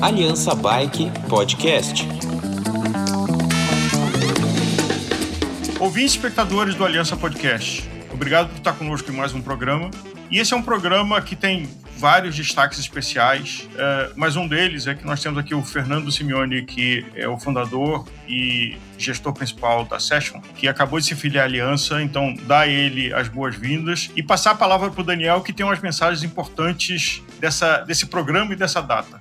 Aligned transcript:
Aliança 0.00 0.54
Bike 0.54 1.12
Podcast. 1.28 2.08
Ouvintes 5.78 6.12
espectadores 6.12 6.74
do 6.74 6.82
Aliança 6.82 7.14
Podcast, 7.14 7.86
obrigado 8.10 8.48
por 8.48 8.56
estar 8.56 8.72
conosco 8.72 9.10
em 9.10 9.14
mais 9.14 9.34
um 9.34 9.42
programa. 9.42 9.90
E 10.30 10.38
esse 10.38 10.54
é 10.54 10.56
um 10.56 10.62
programa 10.62 11.20
que 11.20 11.36
tem 11.36 11.68
vários 11.96 12.36
destaques 12.36 12.78
especiais, 12.78 13.68
é, 13.76 14.10
mas 14.14 14.36
um 14.36 14.46
deles 14.46 14.86
é 14.86 14.94
que 14.94 15.04
nós 15.04 15.20
temos 15.20 15.38
aqui 15.38 15.54
o 15.54 15.62
Fernando 15.62 16.12
Simeone, 16.12 16.62
que 16.62 17.04
é 17.14 17.26
o 17.26 17.38
fundador 17.38 18.06
e 18.28 18.76
gestor 18.98 19.32
principal 19.32 19.84
da 19.84 19.98
Session, 19.98 20.40
que 20.56 20.68
acabou 20.68 21.00
de 21.00 21.06
se 21.06 21.14
filiar 21.14 21.44
à 21.44 21.46
Aliança, 21.46 22.02
então 22.02 22.34
dá 22.46 22.60
a 22.60 22.66
ele 22.66 23.12
as 23.12 23.28
boas-vindas 23.28 24.10
e 24.14 24.22
passar 24.22 24.52
a 24.52 24.54
palavra 24.54 24.90
para 24.90 25.00
o 25.00 25.04
Daniel, 25.04 25.40
que 25.40 25.52
tem 25.52 25.64
umas 25.64 25.80
mensagens 25.80 26.22
importantes 26.22 27.22
dessa, 27.40 27.78
desse 27.78 28.06
programa 28.06 28.52
e 28.52 28.56
dessa 28.56 28.82
data. 28.82 29.18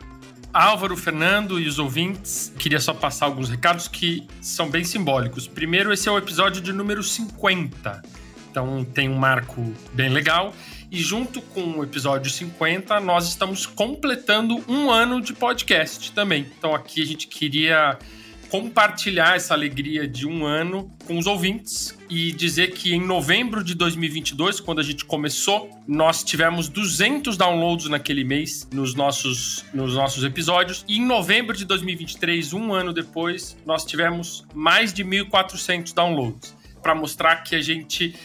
Álvaro, 0.53 0.95
Fernando 0.95 1.59
e 1.59 1.67
os 1.67 1.79
ouvintes, 1.79 2.53
queria 2.57 2.79
só 2.79 2.93
passar 2.93 3.25
alguns 3.25 3.49
recados 3.49 3.89
que 3.89 4.25
são 4.39 4.69
bem 4.69 4.85
simbólicos. 4.85 5.47
Primeiro, 5.47 5.91
esse 5.91 6.07
é 6.07 6.11
o 6.11 6.17
episódio 6.17 6.61
de 6.61 6.71
número 6.71 7.03
50, 7.03 8.01
então 8.49 8.85
tem 8.85 9.09
um 9.09 9.17
marco 9.17 9.73
bem 9.91 10.07
legal. 10.07 10.53
E 10.91 11.01
junto 11.01 11.41
com 11.41 11.79
o 11.79 11.83
episódio 11.83 12.31
50, 12.31 12.99
nós 12.99 13.27
estamos 13.27 13.65
completando 13.65 14.63
um 14.67 14.89
ano 14.89 15.21
de 15.21 15.33
podcast 15.33 16.11
também. 16.11 16.45
Então 16.57 16.73
aqui 16.73 17.01
a 17.01 17.05
gente 17.05 17.27
queria 17.27 17.97
compartilhar 18.49 19.35
essa 19.35 19.53
alegria 19.53 20.07
de 20.07 20.27
um 20.27 20.45
ano 20.45 20.89
com 21.05 21.17
os 21.17 21.27
ouvintes 21.27 21.97
e 22.09 22.31
dizer 22.31 22.71
que 22.71 22.93
em 22.93 23.05
novembro 23.05 23.63
de 23.63 23.75
2022, 23.75 24.59
quando 24.59 24.79
a 24.79 24.83
gente 24.83 25.03
começou, 25.03 25.69
nós 25.87 26.23
tivemos 26.23 26.69
200 26.69 27.35
downloads 27.35 27.89
naquele 27.89 28.23
mês 28.23 28.67
nos 28.71 28.93
nossos, 28.93 29.65
nos 29.73 29.95
nossos 29.95 30.23
episódios. 30.23 30.85
E 30.87 30.97
em 30.97 31.05
novembro 31.05 31.55
de 31.55 31.65
2023, 31.65 32.53
um 32.53 32.73
ano 32.73 32.93
depois, 32.93 33.57
nós 33.65 33.83
tivemos 33.83 34.45
mais 34.53 34.93
de 34.93 35.03
1.400 35.03 35.93
downloads 35.93 36.55
para 36.81 36.93
mostrar 36.93 37.37
que 37.37 37.55
a 37.55 37.61
gente 37.61 38.15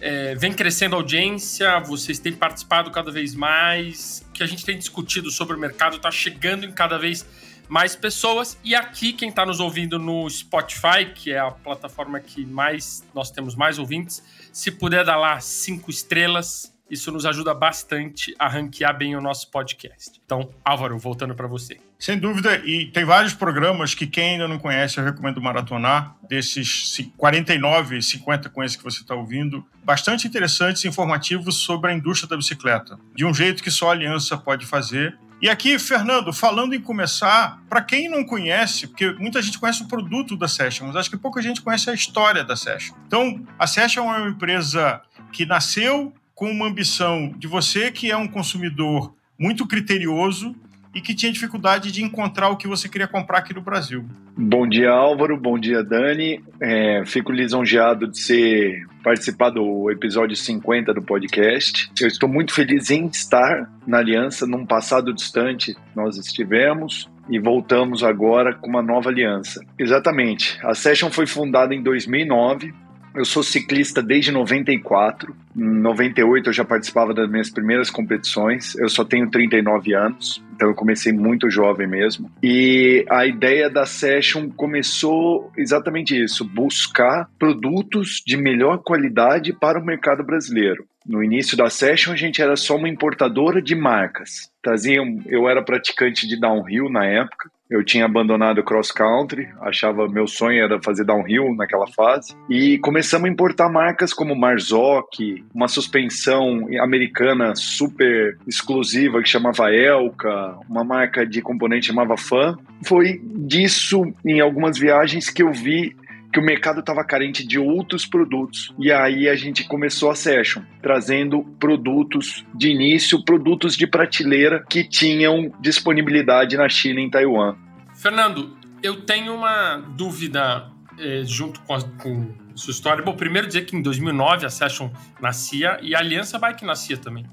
é, 0.00 0.34
vem 0.34 0.52
crescendo 0.52 0.96
a 0.96 0.98
audiência, 0.98 1.78
vocês 1.80 2.18
têm 2.18 2.32
participado 2.32 2.90
cada 2.90 3.10
vez 3.10 3.34
mais, 3.34 4.26
que 4.32 4.42
a 4.42 4.46
gente 4.46 4.64
tem 4.64 4.78
discutido 4.78 5.30
sobre 5.30 5.56
o 5.56 5.58
mercado 5.58 5.96
está 5.96 6.10
chegando 6.10 6.64
em 6.64 6.72
cada 6.72 6.98
vez 6.98 7.26
mais 7.68 7.94
pessoas. 7.94 8.58
E 8.64 8.74
aqui, 8.74 9.12
quem 9.12 9.28
está 9.28 9.46
nos 9.46 9.60
ouvindo 9.60 9.98
no 9.98 10.28
Spotify, 10.28 11.12
que 11.14 11.32
é 11.32 11.38
a 11.38 11.50
plataforma 11.50 12.18
que 12.18 12.44
mais 12.44 13.04
nós 13.14 13.30
temos 13.30 13.54
mais 13.54 13.78
ouvintes, 13.78 14.22
se 14.52 14.70
puder 14.70 15.04
dar 15.04 15.16
lá 15.16 15.38
cinco 15.40 15.90
estrelas, 15.90 16.74
isso 16.90 17.12
nos 17.12 17.24
ajuda 17.24 17.54
bastante 17.54 18.34
a 18.38 18.48
ranquear 18.48 18.96
bem 18.96 19.14
o 19.14 19.20
nosso 19.20 19.50
podcast. 19.50 20.20
Então, 20.24 20.50
Álvaro, 20.64 20.98
voltando 20.98 21.34
para 21.34 21.46
você. 21.46 21.89
Sem 22.00 22.18
dúvida, 22.18 22.56
e 22.64 22.86
tem 22.86 23.04
vários 23.04 23.34
programas 23.34 23.92
que 23.92 24.06
quem 24.06 24.30
ainda 24.30 24.48
não 24.48 24.58
conhece, 24.58 24.96
eu 24.96 25.04
recomendo 25.04 25.38
maratonar, 25.38 26.16
desses 26.26 26.98
49, 27.14 28.00
50 28.00 28.48
com 28.48 28.64
esse 28.64 28.78
que 28.78 28.82
você 28.82 29.02
está 29.02 29.14
ouvindo, 29.14 29.66
bastante 29.84 30.26
interessantes 30.26 30.82
e 30.82 30.88
informativos 30.88 31.56
sobre 31.56 31.90
a 31.90 31.94
indústria 31.94 32.26
da 32.26 32.38
bicicleta, 32.38 32.98
de 33.14 33.26
um 33.26 33.34
jeito 33.34 33.62
que 33.62 33.70
só 33.70 33.90
a 33.90 33.92
Aliança 33.92 34.38
pode 34.38 34.64
fazer. 34.64 35.14
E 35.42 35.48
aqui, 35.50 35.78
Fernando, 35.78 36.32
falando 36.32 36.74
em 36.74 36.80
começar, 36.80 37.60
para 37.68 37.82
quem 37.82 38.08
não 38.08 38.24
conhece, 38.24 38.86
porque 38.86 39.12
muita 39.18 39.42
gente 39.42 39.58
conhece 39.58 39.82
o 39.82 39.88
produto 39.88 40.38
da 40.38 40.48
Session, 40.48 40.86
mas 40.86 40.96
acho 40.96 41.10
que 41.10 41.18
pouca 41.18 41.42
gente 41.42 41.60
conhece 41.60 41.90
a 41.90 41.94
história 41.94 42.42
da 42.42 42.56
Session. 42.56 42.94
Então, 43.06 43.46
a 43.58 43.66
Session 43.66 44.10
é 44.10 44.18
uma 44.20 44.30
empresa 44.30 45.02
que 45.30 45.44
nasceu 45.44 46.14
com 46.34 46.50
uma 46.50 46.66
ambição 46.66 47.34
de 47.36 47.46
você 47.46 47.90
que 47.90 48.10
é 48.10 48.16
um 48.16 48.26
consumidor 48.26 49.14
muito 49.38 49.66
criterioso 49.66 50.56
e 50.94 51.00
que 51.00 51.14
tinha 51.14 51.32
dificuldade 51.32 51.92
de 51.92 52.02
encontrar 52.02 52.48
o 52.48 52.56
que 52.56 52.66
você 52.66 52.88
queria 52.88 53.06
comprar 53.06 53.38
aqui 53.38 53.54
no 53.54 53.60
Brasil. 53.60 54.04
Bom 54.36 54.68
dia, 54.68 54.90
Álvaro. 54.90 55.36
Bom 55.36 55.58
dia, 55.58 55.84
Dani. 55.84 56.42
É, 56.60 57.04
fico 57.06 57.30
lisonjeado 57.30 58.08
de 58.08 58.18
ser 58.18 58.86
participar 59.02 59.50
do 59.50 59.90
episódio 59.90 60.36
50 60.36 60.92
do 60.94 61.02
podcast. 61.02 61.90
Eu 62.00 62.08
estou 62.08 62.28
muito 62.28 62.52
feliz 62.52 62.90
em 62.90 63.06
estar 63.06 63.70
na 63.86 63.98
Aliança. 63.98 64.46
Num 64.46 64.66
passado 64.66 65.12
distante, 65.12 65.76
nós 65.94 66.16
estivemos 66.16 67.08
e 67.28 67.38
voltamos 67.38 68.02
agora 68.02 68.54
com 68.54 68.68
uma 68.68 68.82
nova 68.82 69.10
aliança. 69.10 69.64
Exatamente. 69.78 70.58
A 70.64 70.74
Session 70.74 71.10
foi 71.10 71.26
fundada 71.26 71.74
em 71.74 71.82
2009 71.82 72.74
eu 73.14 73.24
sou 73.24 73.42
ciclista 73.42 74.02
desde 74.02 74.30
94. 74.30 75.34
Em 75.56 75.64
98 75.64 76.48
eu 76.48 76.52
já 76.52 76.64
participava 76.64 77.12
das 77.12 77.28
minhas 77.30 77.50
primeiras 77.50 77.90
competições. 77.90 78.74
Eu 78.76 78.88
só 78.88 79.04
tenho 79.04 79.30
39 79.30 79.94
anos, 79.94 80.42
então 80.54 80.68
eu 80.68 80.74
comecei 80.74 81.12
muito 81.12 81.50
jovem 81.50 81.86
mesmo. 81.86 82.30
E 82.42 83.04
a 83.10 83.26
ideia 83.26 83.68
da 83.68 83.84
Session 83.86 84.48
começou 84.50 85.50
exatamente 85.56 86.20
isso: 86.20 86.44
buscar 86.44 87.28
produtos 87.38 88.22
de 88.26 88.36
melhor 88.36 88.78
qualidade 88.78 89.52
para 89.52 89.80
o 89.80 89.84
mercado 89.84 90.24
brasileiro. 90.24 90.84
No 91.06 91.24
início 91.24 91.56
da 91.56 91.70
Session 91.70 92.12
a 92.12 92.16
gente 92.16 92.42
era 92.42 92.56
só 92.56 92.76
uma 92.76 92.88
importadora 92.88 93.60
de 93.60 93.74
marcas. 93.74 94.50
Traziam, 94.62 95.20
eu 95.26 95.48
era 95.48 95.64
praticante 95.64 96.28
de 96.28 96.38
downhill 96.38 96.90
na 96.90 97.06
época 97.06 97.50
eu 97.70 97.84
tinha 97.84 98.04
abandonado 98.04 98.58
o 98.58 98.64
cross 98.64 98.90
country, 98.90 99.48
achava 99.60 100.08
meu 100.08 100.26
sonho 100.26 100.62
era 100.62 100.82
fazer 100.82 101.04
downhill 101.04 101.54
naquela 101.54 101.86
fase. 101.86 102.34
E 102.48 102.78
começamos 102.78 103.28
a 103.28 103.32
importar 103.32 103.68
marcas 103.70 104.12
como 104.12 104.34
Marzocchi, 104.34 105.44
uma 105.54 105.68
suspensão 105.68 106.66
americana 106.80 107.54
super 107.54 108.36
exclusiva 108.46 109.22
que 109.22 109.28
chamava 109.28 109.72
Elka, 109.72 110.58
uma 110.68 110.82
marca 110.82 111.24
de 111.24 111.40
componente 111.40 111.86
chamava 111.86 112.16
Fan. 112.16 112.58
Foi 112.84 113.20
disso 113.22 114.12
em 114.24 114.40
algumas 114.40 114.78
viagens 114.78 115.30
que 115.30 115.42
eu 115.42 115.52
vi 115.52 115.94
que 116.32 116.38
o 116.38 116.42
mercado 116.42 116.80
estava 116.80 117.04
carente 117.04 117.46
de 117.46 117.58
outros 117.58 118.06
produtos. 118.06 118.72
E 118.78 118.92
aí 118.92 119.28
a 119.28 119.34
gente 119.34 119.64
começou 119.64 120.10
a 120.10 120.14
Session, 120.14 120.62
trazendo 120.80 121.42
produtos 121.58 122.44
de 122.54 122.68
início, 122.68 123.24
produtos 123.24 123.76
de 123.76 123.86
prateleira 123.86 124.64
que 124.68 124.84
tinham 124.84 125.52
disponibilidade 125.60 126.56
na 126.56 126.68
China 126.68 127.00
e 127.00 127.04
em 127.04 127.10
Taiwan. 127.10 127.56
Fernando, 127.94 128.56
eu 128.82 129.02
tenho 129.02 129.34
uma 129.34 129.76
dúvida 129.76 130.70
é, 130.98 131.22
junto 131.24 131.60
com, 131.62 131.74
a, 131.74 131.82
com 131.82 132.32
sua 132.54 132.72
história. 132.72 133.02
Bom, 133.02 133.14
primeiro 133.14 133.46
dizer 133.46 133.66
que 133.66 133.76
em 133.76 133.82
2009 133.82 134.46
a 134.46 134.50
Session 134.50 134.90
nascia 135.20 135.78
e 135.82 135.94
a 135.94 135.98
Aliança 135.98 136.38
Bike 136.38 136.64
nascia 136.64 136.96
também. 136.96 137.26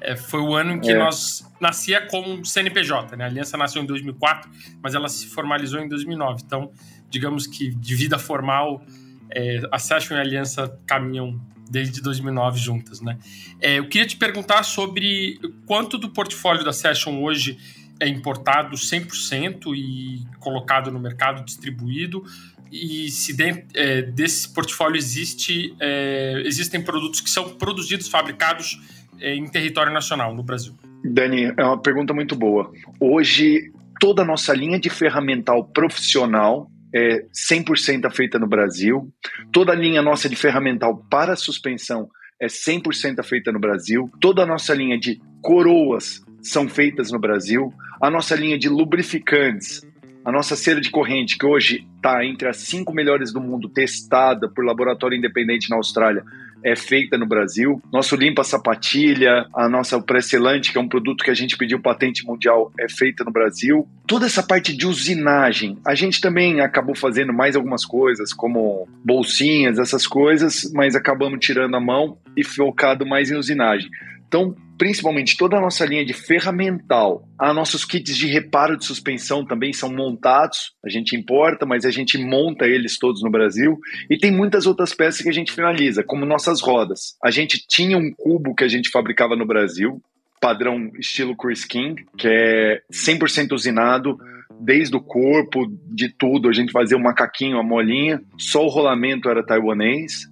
É, 0.00 0.16
foi 0.16 0.40
o 0.40 0.54
ano 0.54 0.72
em 0.72 0.80
que 0.80 0.92
é. 0.92 0.98
nós 0.98 1.44
nascia 1.60 2.06
como 2.06 2.44
CNPJ, 2.44 3.16
né? 3.16 3.24
A 3.24 3.26
Aliança 3.26 3.56
nasceu 3.56 3.82
em 3.82 3.86
2004, 3.86 4.48
mas 4.80 4.94
ela 4.94 5.08
se 5.08 5.26
formalizou 5.26 5.80
em 5.80 5.88
2009. 5.88 6.42
Então, 6.46 6.70
digamos 7.10 7.46
que 7.46 7.70
de 7.70 7.94
vida 7.94 8.18
formal, 8.18 8.82
é, 9.30 9.60
a 9.70 9.78
Session 9.78 10.14
e 10.14 10.18
a 10.18 10.20
Aliança 10.20 10.78
caminham 10.86 11.40
desde 11.70 12.00
2009 12.00 12.58
juntas, 12.58 13.00
né? 13.00 13.18
É, 13.60 13.78
eu 13.78 13.88
queria 13.88 14.06
te 14.06 14.16
perguntar 14.16 14.62
sobre 14.62 15.38
quanto 15.66 15.98
do 15.98 16.08
portfólio 16.10 16.64
da 16.64 16.72
Session 16.72 17.22
hoje 17.22 17.58
é 18.00 18.08
importado 18.08 18.76
100% 18.76 19.74
e 19.74 20.24
colocado 20.38 20.90
no 20.90 21.00
mercado, 21.00 21.44
distribuído, 21.44 22.24
e 22.70 23.10
se 23.10 23.36
dentro 23.36 23.64
é, 23.74 24.02
desse 24.02 24.52
portfólio 24.52 24.96
existe, 24.96 25.74
é, 25.80 26.42
existem 26.44 26.80
produtos 26.80 27.20
que 27.20 27.30
são 27.30 27.50
produzidos, 27.56 28.08
fabricados 28.08 28.78
é, 29.20 29.34
em 29.34 29.46
território 29.48 29.92
nacional, 29.92 30.34
no 30.34 30.42
Brasil? 30.42 30.74
Dani, 31.04 31.52
é 31.56 31.64
uma 31.64 31.80
pergunta 31.80 32.12
muito 32.12 32.36
boa. 32.36 32.70
Hoje, 33.00 33.72
toda 34.00 34.22
a 34.22 34.24
nossa 34.24 34.52
linha 34.54 34.78
de 34.78 34.90
ferramental 34.90 35.64
profissional 35.64 36.70
é 36.94 37.24
100% 37.32 38.10
feita 38.10 38.38
no 38.38 38.46
Brasil. 38.46 39.12
Toda 39.52 39.72
a 39.72 39.76
linha 39.76 40.02
nossa 40.02 40.28
de 40.28 40.36
ferramental 40.36 41.04
para 41.10 41.36
suspensão 41.36 42.08
é 42.40 42.46
100% 42.46 43.22
feita 43.24 43.52
no 43.52 43.58
Brasil. 43.58 44.10
Toda 44.20 44.42
a 44.42 44.46
nossa 44.46 44.74
linha 44.74 44.98
de 44.98 45.20
coroas 45.42 46.24
são 46.40 46.68
feitas 46.68 47.10
no 47.10 47.18
Brasil. 47.18 47.72
A 48.00 48.10
nossa 48.10 48.36
linha 48.36 48.58
de 48.58 48.68
lubrificantes, 48.68 49.84
a 50.24 50.30
nossa 50.30 50.54
cera 50.54 50.80
de 50.80 50.90
corrente, 50.90 51.36
que 51.36 51.46
hoje 51.46 51.86
está 51.96 52.24
entre 52.24 52.48
as 52.48 52.58
cinco 52.58 52.94
melhores 52.94 53.32
do 53.32 53.40
mundo, 53.40 53.68
testada 53.68 54.48
por 54.48 54.64
laboratório 54.64 55.16
independente 55.16 55.68
na 55.68 55.76
Austrália, 55.76 56.24
é 56.64 56.74
feita 56.76 57.16
no 57.16 57.26
Brasil. 57.26 57.80
Nosso 57.92 58.16
limpa 58.16 58.44
sapatilha, 58.44 59.46
a 59.54 59.68
nossa 59.68 60.00
Presselante, 60.00 60.72
que 60.72 60.78
é 60.78 60.80
um 60.80 60.88
produto 60.88 61.24
que 61.24 61.30
a 61.30 61.34
gente 61.34 61.56
pediu 61.56 61.80
patente 61.80 62.24
mundial, 62.24 62.72
é 62.78 62.88
feita 62.88 63.24
no 63.24 63.30
Brasil. 63.30 63.86
Toda 64.06 64.26
essa 64.26 64.42
parte 64.42 64.76
de 64.76 64.86
usinagem, 64.86 65.78
a 65.86 65.94
gente 65.94 66.20
também 66.20 66.60
acabou 66.60 66.94
fazendo 66.94 67.32
mais 67.32 67.56
algumas 67.56 67.84
coisas, 67.84 68.32
como 68.32 68.88
bolsinhas, 69.04 69.78
essas 69.78 70.06
coisas, 70.06 70.70
mas 70.74 70.94
acabamos 70.94 71.38
tirando 71.40 71.76
a 71.76 71.80
mão 71.80 72.18
e 72.36 72.44
focado 72.44 73.06
mais 73.06 73.30
em 73.30 73.36
usinagem. 73.36 73.90
Então, 74.28 74.54
principalmente 74.78 75.36
toda 75.36 75.56
a 75.56 75.60
nossa 75.60 75.84
linha 75.84 76.04
de 76.04 76.12
ferramental, 76.12 77.26
a 77.38 77.52
nossos 77.52 77.84
kits 77.84 78.16
de 78.16 78.26
reparo 78.26 78.76
de 78.76 78.84
suspensão 78.84 79.44
também 79.44 79.72
são 79.72 79.90
montados, 79.90 80.72
a 80.84 80.88
gente 80.88 81.16
importa, 81.16 81.66
mas 81.66 81.84
a 81.84 81.90
gente 81.90 82.16
monta 82.18 82.66
eles 82.66 82.98
todos 82.98 83.22
no 83.22 83.30
Brasil, 83.30 83.78
e 84.08 84.16
tem 84.16 84.30
muitas 84.30 84.66
outras 84.66 84.94
peças 84.94 85.22
que 85.22 85.28
a 85.28 85.32
gente 85.32 85.50
finaliza, 85.50 86.04
como 86.04 86.24
nossas 86.24 86.60
rodas. 86.60 87.16
A 87.24 87.30
gente 87.30 87.66
tinha 87.66 87.96
um 87.96 88.12
cubo 88.12 88.54
que 88.54 88.64
a 88.64 88.68
gente 88.68 88.90
fabricava 88.90 89.34
no 89.34 89.46
Brasil, 89.46 90.00
padrão 90.40 90.90
estilo 90.98 91.36
Chris 91.36 91.64
King, 91.64 92.04
que 92.16 92.28
é 92.28 92.82
100% 92.92 93.52
usinado, 93.52 94.18
desde 94.60 94.96
o 94.96 95.00
corpo, 95.00 95.66
de 95.86 96.08
tudo. 96.08 96.48
A 96.48 96.52
gente 96.52 96.72
fazia 96.72 96.96
o 96.96 97.00
um 97.00 97.02
macaquinho, 97.02 97.58
a 97.58 97.62
molinha, 97.62 98.20
só 98.38 98.64
o 98.64 98.68
rolamento 98.68 99.28
era 99.28 99.44
taiwanês. 99.44 100.28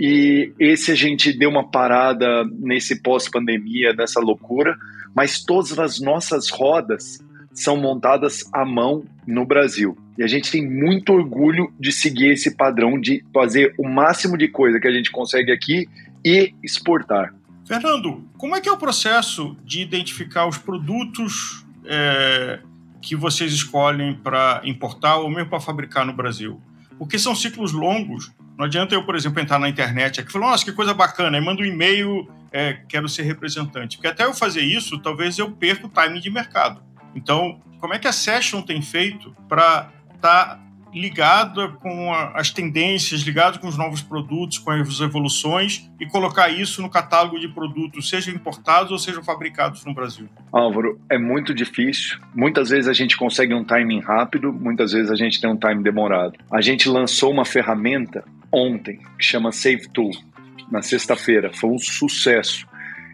E 0.00 0.54
esse 0.58 0.90
a 0.90 0.94
gente 0.94 1.30
deu 1.30 1.50
uma 1.50 1.68
parada 1.68 2.42
nesse 2.58 3.02
pós-pandemia, 3.02 3.92
nessa 3.92 4.18
loucura, 4.18 4.74
mas 5.14 5.44
todas 5.44 5.78
as 5.78 6.00
nossas 6.00 6.48
rodas 6.48 7.18
são 7.52 7.76
montadas 7.76 8.48
à 8.50 8.64
mão 8.64 9.04
no 9.26 9.44
Brasil. 9.44 9.98
E 10.16 10.22
a 10.22 10.26
gente 10.26 10.50
tem 10.50 10.66
muito 10.66 11.12
orgulho 11.12 11.70
de 11.78 11.92
seguir 11.92 12.30
esse 12.30 12.56
padrão 12.56 12.98
de 12.98 13.22
fazer 13.34 13.74
o 13.78 13.86
máximo 13.86 14.38
de 14.38 14.48
coisa 14.48 14.80
que 14.80 14.88
a 14.88 14.92
gente 14.92 15.10
consegue 15.10 15.52
aqui 15.52 15.86
e 16.24 16.54
exportar. 16.62 17.34
Fernando, 17.66 18.24
como 18.38 18.56
é 18.56 18.60
que 18.60 18.70
é 18.70 18.72
o 18.72 18.78
processo 18.78 19.54
de 19.64 19.82
identificar 19.82 20.46
os 20.46 20.56
produtos 20.56 21.64
é, 21.84 22.60
que 23.02 23.14
vocês 23.14 23.52
escolhem 23.52 24.14
para 24.14 24.62
importar 24.64 25.16
ou 25.16 25.28
mesmo 25.28 25.50
para 25.50 25.60
fabricar 25.60 26.06
no 26.06 26.14
Brasil? 26.14 26.58
Porque 26.98 27.18
são 27.18 27.34
ciclos 27.34 27.72
longos. 27.72 28.32
Não 28.60 28.66
adianta 28.66 28.94
eu, 28.94 29.02
por 29.02 29.16
exemplo, 29.16 29.40
entrar 29.40 29.58
na 29.58 29.70
internet 29.70 30.20
aqui 30.20 30.28
e 30.28 30.32
falar, 30.34 30.50
nossa, 30.50 30.62
que 30.62 30.72
coisa 30.72 30.92
bacana, 30.92 31.38
aí 31.38 31.42
manda 31.42 31.62
um 31.62 31.64
e-mail, 31.64 32.30
é, 32.52 32.74
quero 32.86 33.08
ser 33.08 33.22
representante. 33.22 33.96
Porque 33.96 34.06
até 34.06 34.26
eu 34.26 34.34
fazer 34.34 34.60
isso, 34.60 34.98
talvez 34.98 35.38
eu 35.38 35.50
perca 35.50 35.86
o 35.86 35.88
timing 35.88 36.20
de 36.20 36.28
mercado. 36.28 36.82
Então, 37.14 37.58
como 37.78 37.94
é 37.94 37.98
que 37.98 38.06
a 38.06 38.12
Session 38.12 38.60
tem 38.60 38.82
feito 38.82 39.34
para 39.48 39.90
estar 40.14 40.56
tá 40.56 40.60
ligada 40.92 41.68
com 41.68 42.12
a, 42.12 42.32
as 42.34 42.50
tendências, 42.50 43.22
ligado 43.22 43.58
com 43.58 43.68
os 43.68 43.76
novos 43.76 44.02
produtos, 44.02 44.58
com 44.58 44.70
as 44.70 45.00
evoluções 45.00 45.90
e 46.00 46.06
colocar 46.06 46.48
isso 46.48 46.82
no 46.82 46.90
catálogo 46.90 47.38
de 47.38 47.48
produtos, 47.48 48.08
sejam 48.08 48.34
importados 48.34 48.90
ou 48.90 48.98
sejam 48.98 49.22
fabricados 49.22 49.84
no 49.84 49.94
Brasil? 49.94 50.28
Álvaro, 50.52 51.00
é 51.08 51.18
muito 51.18 51.54
difícil. 51.54 52.18
Muitas 52.34 52.70
vezes 52.70 52.88
a 52.88 52.92
gente 52.92 53.16
consegue 53.16 53.54
um 53.54 53.64
timing 53.64 54.00
rápido, 54.00 54.52
muitas 54.52 54.92
vezes 54.92 55.10
a 55.10 55.16
gente 55.16 55.40
tem 55.40 55.50
um 55.50 55.56
time 55.56 55.82
demorado. 55.82 56.34
A 56.50 56.60
gente 56.60 56.88
lançou 56.88 57.30
uma 57.30 57.44
ferramenta 57.44 58.24
ontem 58.52 59.00
que 59.18 59.24
chama 59.24 59.52
Save 59.52 59.88
Tool, 59.88 60.10
na 60.70 60.82
sexta-feira. 60.82 61.52
Foi 61.52 61.70
um 61.70 61.78
sucesso. 61.78 62.66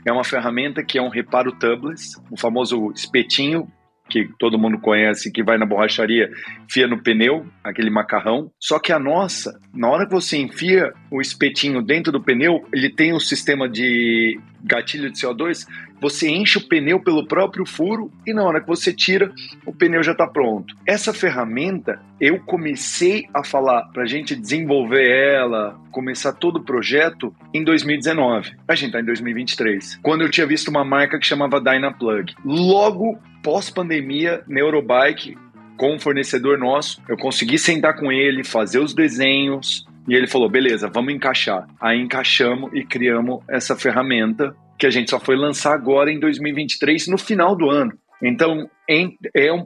É 0.04 0.12
uma 0.12 0.24
ferramenta 0.24 0.84
que 0.84 0.98
é 0.98 1.02
um 1.02 1.08
reparo 1.08 1.50
tubeless, 1.52 2.16
o 2.30 2.36
famoso 2.36 2.92
espetinho 2.92 3.68
que 4.08 4.28
todo 4.38 4.58
mundo 4.58 4.78
conhece, 4.78 5.32
que 5.32 5.42
vai 5.42 5.58
na 5.58 5.66
borracharia, 5.66 6.30
enfia 6.64 6.86
no 6.86 7.02
pneu, 7.02 7.46
aquele 7.62 7.90
macarrão. 7.90 8.50
Só 8.60 8.78
que 8.78 8.92
a 8.92 8.98
nossa, 8.98 9.58
na 9.74 9.88
hora 9.88 10.06
que 10.06 10.12
você 10.12 10.36
enfia 10.36 10.92
o 11.10 11.20
espetinho 11.20 11.82
dentro 11.82 12.12
do 12.12 12.22
pneu, 12.22 12.66
ele 12.72 12.90
tem 12.90 13.12
um 13.12 13.20
sistema 13.20 13.68
de 13.68 14.38
gatilho 14.64 15.10
de 15.10 15.20
CO2, 15.20 15.66
você 16.00 16.28
enche 16.28 16.58
o 16.58 16.68
pneu 16.68 17.00
pelo 17.00 17.26
próprio 17.26 17.64
furo 17.64 18.10
e 18.26 18.32
na 18.32 18.44
hora 18.44 18.60
que 18.60 18.66
você 18.66 18.92
tira, 18.92 19.32
o 19.64 19.72
pneu 19.72 20.02
já 20.02 20.12
está 20.12 20.26
pronto. 20.26 20.74
Essa 20.86 21.12
ferramenta, 21.12 22.00
eu 22.20 22.40
comecei 22.40 23.26
a 23.32 23.44
falar 23.44 23.82
para 23.92 24.02
a 24.02 24.06
gente 24.06 24.34
desenvolver 24.34 25.08
ela, 25.08 25.78
começar 25.90 26.32
todo 26.32 26.56
o 26.56 26.64
projeto 26.64 27.34
em 27.54 27.64
2019. 27.64 28.52
A 28.68 28.74
gente 28.74 28.88
está 28.88 29.00
em 29.00 29.04
2023. 29.04 29.98
Quando 30.02 30.22
eu 30.22 30.30
tinha 30.30 30.46
visto 30.46 30.68
uma 30.68 30.84
marca 30.84 31.18
que 31.18 31.26
chamava 31.26 31.60
Dynaplug. 31.60 32.34
Logo 32.44 33.18
pós-pandemia, 33.42 34.42
Neurobike, 34.46 35.36
com 35.76 35.94
um 35.94 35.98
fornecedor 35.98 36.58
nosso, 36.58 37.02
eu 37.08 37.16
consegui 37.16 37.58
sentar 37.58 37.96
com 37.96 38.10
ele, 38.10 38.42
fazer 38.42 38.78
os 38.78 38.94
desenhos, 38.94 39.86
e 40.08 40.14
ele 40.14 40.26
falou: 40.26 40.48
beleza, 40.48 40.88
vamos 40.88 41.12
encaixar. 41.12 41.66
Aí 41.80 42.00
encaixamos 42.00 42.70
e 42.72 42.84
criamos 42.84 43.40
essa 43.48 43.76
ferramenta 43.76 44.54
que 44.78 44.86
a 44.86 44.90
gente 44.90 45.10
só 45.10 45.18
foi 45.18 45.36
lançar 45.36 45.74
agora 45.74 46.10
em 46.10 46.18
2023, 46.20 47.08
no 47.08 47.18
final 47.18 47.56
do 47.56 47.70
ano. 47.70 47.92
Então, 48.22 48.68
é 48.88 49.52
um. 49.52 49.64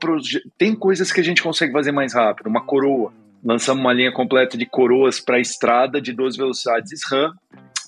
Tem 0.59 0.75
coisas 0.75 1.13
que 1.13 1.21
a 1.21 1.25
gente 1.25 1.43
consegue 1.43 1.73
fazer 1.73 1.93
mais 1.93 2.15
rápido. 2.15 2.49
Uma 2.49 2.65
coroa. 2.65 3.13
Lançamos 3.43 3.83
uma 3.83 3.93
linha 3.93 4.13
completa 4.13 4.57
de 4.59 4.67
coroas 4.67 5.21
para 5.21 5.41
estrada 5.41 6.01
de 6.01 6.13
12 6.13 6.37
velocidades 6.37 7.01
SRAM, 7.01 7.33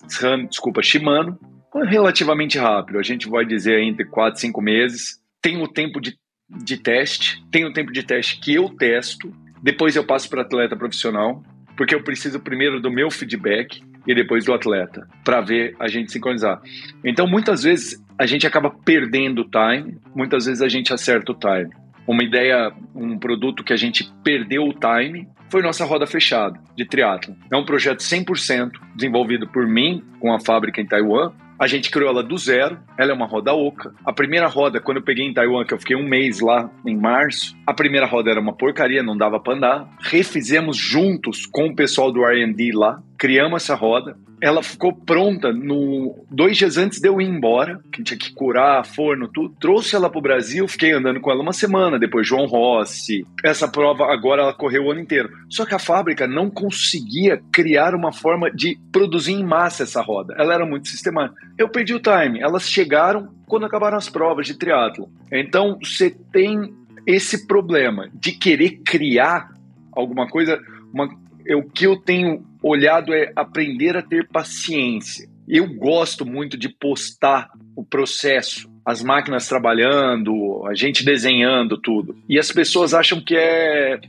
SRAM, 0.09 0.47
desculpa, 0.47 0.83
Shimano, 0.83 1.39
relativamente 1.85 2.59
rápido. 2.59 2.99
A 2.99 3.03
gente 3.03 3.29
vai 3.29 3.45
dizer 3.45 3.81
entre 3.81 4.07
4 4.07 4.39
e 4.39 4.41
5 4.41 4.63
meses. 4.63 5.21
Tem 5.43 5.61
o 5.61 5.69
tempo 5.69 6.01
de, 6.01 6.17
de 6.49 6.79
teste, 6.79 7.45
tem 7.51 7.67
o 7.67 7.73
tempo 7.73 7.93
de 7.93 8.03
teste 8.03 8.41
que 8.41 8.55
eu 8.55 8.71
testo, 8.71 9.31
depois 9.63 9.95
eu 9.95 10.07
passo 10.07 10.31
para 10.31 10.41
atleta 10.41 10.77
profissional, 10.77 11.43
porque 11.77 11.95
eu 11.95 12.03
preciso 12.03 12.41
primeiro 12.41 12.81
do 12.81 12.91
meu 12.91 13.11
feedback 13.11 13.83
e 14.07 14.15
depois 14.15 14.45
do 14.45 14.53
atleta, 14.53 15.07
para 15.25 15.41
ver 15.41 15.75
a 15.79 15.89
gente 15.89 16.13
sincronizar. 16.13 16.61
Então, 17.05 17.27
muitas 17.27 17.63
vezes 17.63 18.03
a 18.19 18.27
gente 18.27 18.47
acaba 18.47 18.71
perdendo 18.71 19.43
o 19.43 19.49
time, 19.49 19.99
muitas 20.15 20.47
vezes 20.47 20.63
a 20.63 20.69
gente 20.69 20.93
acerta 20.93 21.33
o 21.33 21.35
time. 21.35 21.71
Uma 22.07 22.25
ideia, 22.25 22.73
um 22.95 23.19
produto 23.19 23.63
que 23.63 23.73
a 23.73 23.77
gente 23.77 24.11
perdeu 24.25 24.65
o 24.65 24.75
time 24.75 25.29
foi 25.49 25.63
nossa 25.63 25.85
roda 25.85 26.07
fechada 26.07 26.59
de 26.77 26.85
triatlo. 26.85 27.37
É 27.51 27.57
um 27.57 27.65
projeto 27.65 28.01
100% 28.01 28.73
desenvolvido 28.95 29.47
por 29.47 29.67
mim 29.67 30.03
com 30.19 30.33
a 30.33 30.41
fábrica 30.41 30.81
em 30.81 30.87
Taiwan 30.87 31.33
a 31.63 31.69
gente 31.69 31.93
criou 31.93 32.11
ela 32.11 32.25
do 32.25 32.37
zero. 32.37 32.77
Ela 32.99 33.13
é 33.13 33.15
uma 33.15 33.25
roda 33.25 33.55
oca. 33.55 33.95
A 34.05 34.13
primeira 34.13 34.49
roda, 34.49 34.81
quando 34.81 34.97
eu 34.97 35.03
peguei 35.05 35.25
em 35.25 35.33
Taiwan, 35.33 35.65
que 35.65 35.73
eu 35.73 35.79
fiquei 35.79 35.95
um 35.95 36.03
mês 36.03 36.41
lá 36.41 36.69
em 36.85 36.97
março, 36.97 37.57
a 37.65 37.73
primeira 37.73 38.05
roda 38.05 38.33
era 38.33 38.41
uma 38.41 38.53
porcaria, 38.53 39.01
não 39.01 39.17
dava 39.17 39.39
para 39.39 39.55
andar. 39.55 39.89
Refizemos 40.01 40.77
juntos 40.77 41.47
com 41.47 41.67
o 41.67 41.77
pessoal 41.77 42.11
do 42.11 42.27
R&D 42.27 42.73
lá, 42.75 43.01
criamos 43.23 43.63
essa 43.63 43.77
roda, 43.77 44.17
ela 44.41 44.65
ficou 44.65 44.93
pronta 44.93 45.53
no 45.53 46.27
dois 46.29 46.57
dias 46.57 46.77
antes 46.77 46.99
de 46.99 47.07
eu 47.09 47.21
ir 47.21 47.29
embora, 47.29 47.79
que 47.93 48.03
tinha 48.03 48.19
que 48.19 48.35
curar, 48.35 48.85
forno, 48.85 49.29
tudo. 49.33 49.55
Trouxe 49.61 49.95
ela 49.95 50.11
para 50.11 50.19
o 50.19 50.23
Brasil, 50.23 50.67
fiquei 50.67 50.91
andando 50.91 51.21
com 51.21 51.31
ela 51.31 51.41
uma 51.41 51.53
semana, 51.53 52.01
depois 52.01 52.27
João 52.27 52.47
Rossi. 52.47 53.25
Essa 53.45 53.69
prova 53.69 54.13
agora 54.13 54.43
ela 54.43 54.53
correu 54.53 54.87
o 54.87 54.91
ano 54.91 54.99
inteiro. 54.99 55.31
Só 55.49 55.65
que 55.65 55.73
a 55.73 55.79
fábrica 55.79 56.27
não 56.27 56.51
conseguia 56.51 57.41
criar 57.53 57.95
uma 57.95 58.13
forma 58.13 58.51
de 58.51 58.77
produzir 58.91 59.35
em 59.35 59.45
massa 59.45 59.85
essa 59.85 60.03
roda. 60.03 60.35
Ela 60.37 60.55
era 60.55 60.67
muito 60.67 60.89
sistemática. 60.89 61.41
Eu 61.57 61.69
perdi 61.69 61.95
o 61.95 62.03
time. 62.03 62.41
Elas 62.41 62.69
chegaram 62.69 63.33
quando 63.47 63.67
acabaram 63.67 63.97
as 63.97 64.09
provas 64.09 64.49
de 64.49 64.59
triatlo. 64.59 65.09
Então 65.31 65.79
você 65.81 66.11
tem 66.11 66.75
esse 67.07 67.47
problema 67.47 68.11
de 68.13 68.33
querer 68.33 68.81
criar 68.85 69.53
alguma 69.93 70.27
coisa, 70.27 70.61
uma, 70.93 71.09
o 71.55 71.71
que 71.71 71.87
eu 71.87 71.97
tenho 71.97 72.51
olhado 72.63 73.13
é 73.13 73.33
aprender 73.35 73.97
a 73.97 74.03
ter 74.03 74.29
paciência. 74.29 75.29
Eu 75.49 75.67
gosto 75.75 76.25
muito 76.25 76.57
de 76.57 76.69
postar 76.69 77.51
o 77.77 77.85
processo, 77.85 78.71
as 78.87 79.03
máquinas 79.03 79.49
trabalhando, 79.49 80.65
a 80.67 80.75
gente 80.75 81.05
desenhando 81.05 81.77
tudo. 81.79 82.17
E 82.29 82.39
as 82.39 82.51
pessoas 82.51 82.95
acham 82.95 83.21
que 83.21 83.37
é, 83.37 84.01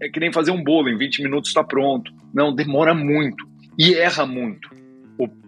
é 0.00 0.08
que 0.08 0.20
nem 0.20 0.32
fazer 0.32 0.50
um 0.50 0.62
bolo, 0.62 0.88
em 0.88 0.98
20 0.98 1.22
minutos 1.22 1.50
está 1.50 1.64
pronto. 1.64 2.12
Não, 2.32 2.54
demora 2.54 2.94
muito 2.94 3.46
e 3.78 3.94
erra 3.94 4.26
muito. 4.26 4.70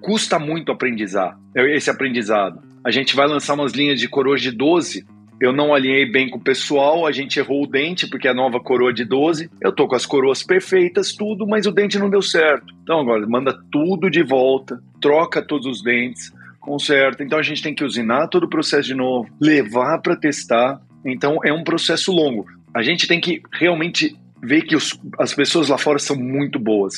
Custa 0.01 0.39
muito 0.39 0.71
aprendizar, 0.71 1.39
esse 1.57 1.91
aprendizado. 1.91 2.63
A 2.85 2.91
gente 2.91 3.17
vai 3.17 3.27
lançar 3.27 3.55
umas 3.55 3.73
linhas 3.73 3.99
de 3.99 4.07
coroas 4.07 4.43
de 4.43 4.51
12 4.51 5.05
eu 5.41 5.53
não 5.53 5.75
alinhei 5.75 6.11
bem 6.11 6.31
com 6.31 6.39
o 6.39 6.43
pessoal, 6.43 7.07
a 7.07 7.13
gente 7.13 7.39
errou 7.39 7.65
o 7.65 7.67
dente, 7.67 8.07
porque 8.07 8.29
é 8.29 8.31
a 8.31 8.35
nova 8.35 8.61
coroa 8.61 8.93
de 8.93 9.05
12. 9.05 9.51
Eu 9.61 9.73
tô 9.73 9.87
com 9.89 9.95
as 9.95 10.07
coroas 10.07 10.43
perfeitas, 10.43 11.13
tudo, 11.13 11.47
mas 11.47 11.67
o 11.67 11.73
dente 11.73 11.99
não 11.99 12.09
deu 12.09 12.23
certo. 12.23 12.75
Então 12.83 13.01
agora, 13.01 13.27
manda 13.27 13.57
tudo 13.71 14.11
de 14.11 14.23
volta, 14.23 14.81
troca 15.01 15.43
todos 15.43 15.67
os 15.67 15.83
dentes, 15.83 16.33
conserta. 16.61 17.23
Então 17.23 17.39
a 17.39 17.43
gente 17.43 17.63
tem 17.63 17.75
que 17.75 17.85
usinar 17.85 18.29
todo 18.29 18.45
o 18.45 18.49
processo 18.49 18.89
de 18.89 18.95
novo, 18.95 19.29
levar 19.41 19.99
para 19.99 20.17
testar. 20.17 20.81
Então 21.05 21.39
é 21.45 21.53
um 21.53 21.65
processo 21.65 22.13
longo. 22.13 22.47
A 22.75 22.83
gente 22.83 23.07
tem 23.07 23.21
que 23.21 23.43
realmente 23.53 24.17
ver 24.43 24.63
que 24.63 24.77
os, 24.77 24.99
as 25.19 25.35
pessoas 25.35 25.69
lá 25.69 25.79
fora 25.79 25.99
são 25.99 26.17
muito 26.17 26.59
boas. 26.59 26.95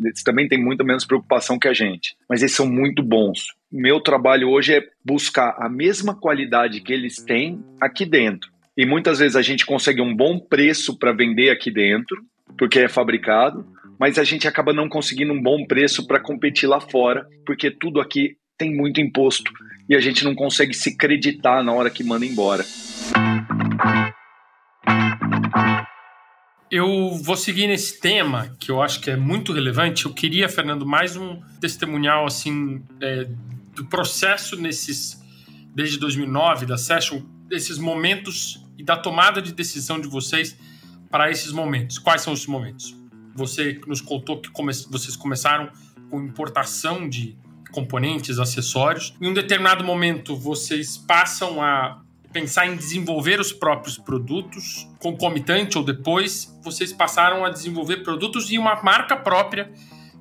Eles 0.00 0.22
também 0.22 0.48
têm 0.48 0.62
muito 0.62 0.84
menos 0.84 1.04
preocupação 1.04 1.58
que 1.58 1.68
a 1.68 1.74
gente, 1.74 2.16
mas 2.28 2.40
eles 2.40 2.54
são 2.54 2.66
muito 2.66 3.02
bons. 3.02 3.54
Meu 3.70 4.00
trabalho 4.00 4.48
hoje 4.48 4.74
é 4.74 4.82
buscar 5.04 5.56
a 5.58 5.68
mesma 5.68 6.14
qualidade 6.14 6.80
que 6.80 6.92
eles 6.92 7.16
têm 7.16 7.62
aqui 7.80 8.04
dentro. 8.04 8.50
E 8.76 8.84
muitas 8.84 9.18
vezes 9.18 9.36
a 9.36 9.42
gente 9.42 9.64
consegue 9.64 10.00
um 10.00 10.14
bom 10.14 10.38
preço 10.38 10.98
para 10.98 11.12
vender 11.12 11.50
aqui 11.50 11.70
dentro, 11.70 12.22
porque 12.58 12.80
é 12.80 12.88
fabricado, 12.88 13.66
mas 13.98 14.18
a 14.18 14.24
gente 14.24 14.48
acaba 14.48 14.72
não 14.72 14.88
conseguindo 14.88 15.32
um 15.32 15.40
bom 15.40 15.64
preço 15.66 16.06
para 16.06 16.20
competir 16.20 16.66
lá 16.66 16.80
fora, 16.80 17.26
porque 17.46 17.70
tudo 17.70 18.00
aqui 18.00 18.36
tem 18.58 18.74
muito 18.74 19.00
imposto 19.00 19.52
e 19.88 19.94
a 19.94 20.00
gente 20.00 20.24
não 20.24 20.34
consegue 20.34 20.74
se 20.74 20.96
creditar 20.96 21.62
na 21.62 21.72
hora 21.72 21.90
que 21.90 22.02
manda 22.02 22.24
embora. 22.24 22.64
Eu 26.76 27.12
vou 27.22 27.36
seguir 27.36 27.68
nesse 27.68 28.00
tema, 28.00 28.52
que 28.58 28.68
eu 28.68 28.82
acho 28.82 28.98
que 28.98 29.08
é 29.08 29.14
muito 29.14 29.52
relevante. 29.52 30.06
Eu 30.06 30.12
queria, 30.12 30.48
Fernando, 30.48 30.84
mais 30.84 31.14
um 31.14 31.40
testemunhal 31.60 32.26
assim 32.26 32.82
é, 33.00 33.28
do 33.76 33.84
processo 33.84 34.56
nesses 34.56 35.22
desde 35.72 36.00
2009 36.00 36.66
da 36.66 36.76
Session, 36.76 37.22
desses 37.46 37.78
momentos 37.78 38.60
e 38.76 38.82
da 38.82 38.96
tomada 38.96 39.40
de 39.40 39.52
decisão 39.52 40.00
de 40.00 40.08
vocês 40.08 40.58
para 41.08 41.30
esses 41.30 41.52
momentos. 41.52 41.96
Quais 41.96 42.22
são 42.22 42.32
os 42.32 42.44
momentos? 42.44 42.92
Você 43.36 43.80
nos 43.86 44.00
contou 44.00 44.40
que 44.40 44.50
come 44.50 44.72
vocês 44.90 45.14
começaram 45.14 45.70
com 46.10 46.20
importação 46.24 47.08
de 47.08 47.38
componentes, 47.70 48.40
acessórios. 48.40 49.14
Em 49.20 49.28
um 49.28 49.32
determinado 49.32 49.84
momento, 49.84 50.36
vocês 50.36 50.96
passam 50.96 51.62
a 51.62 52.02
pensar 52.34 52.66
em 52.66 52.74
desenvolver 52.74 53.38
os 53.38 53.52
próprios 53.52 53.96
produtos, 53.96 54.88
concomitante 54.98 55.78
ou 55.78 55.84
depois, 55.84 56.52
vocês 56.62 56.92
passaram 56.92 57.44
a 57.44 57.48
desenvolver 57.48 57.98
produtos 57.98 58.50
e 58.50 58.58
uma 58.58 58.82
marca 58.82 59.16
própria 59.16 59.72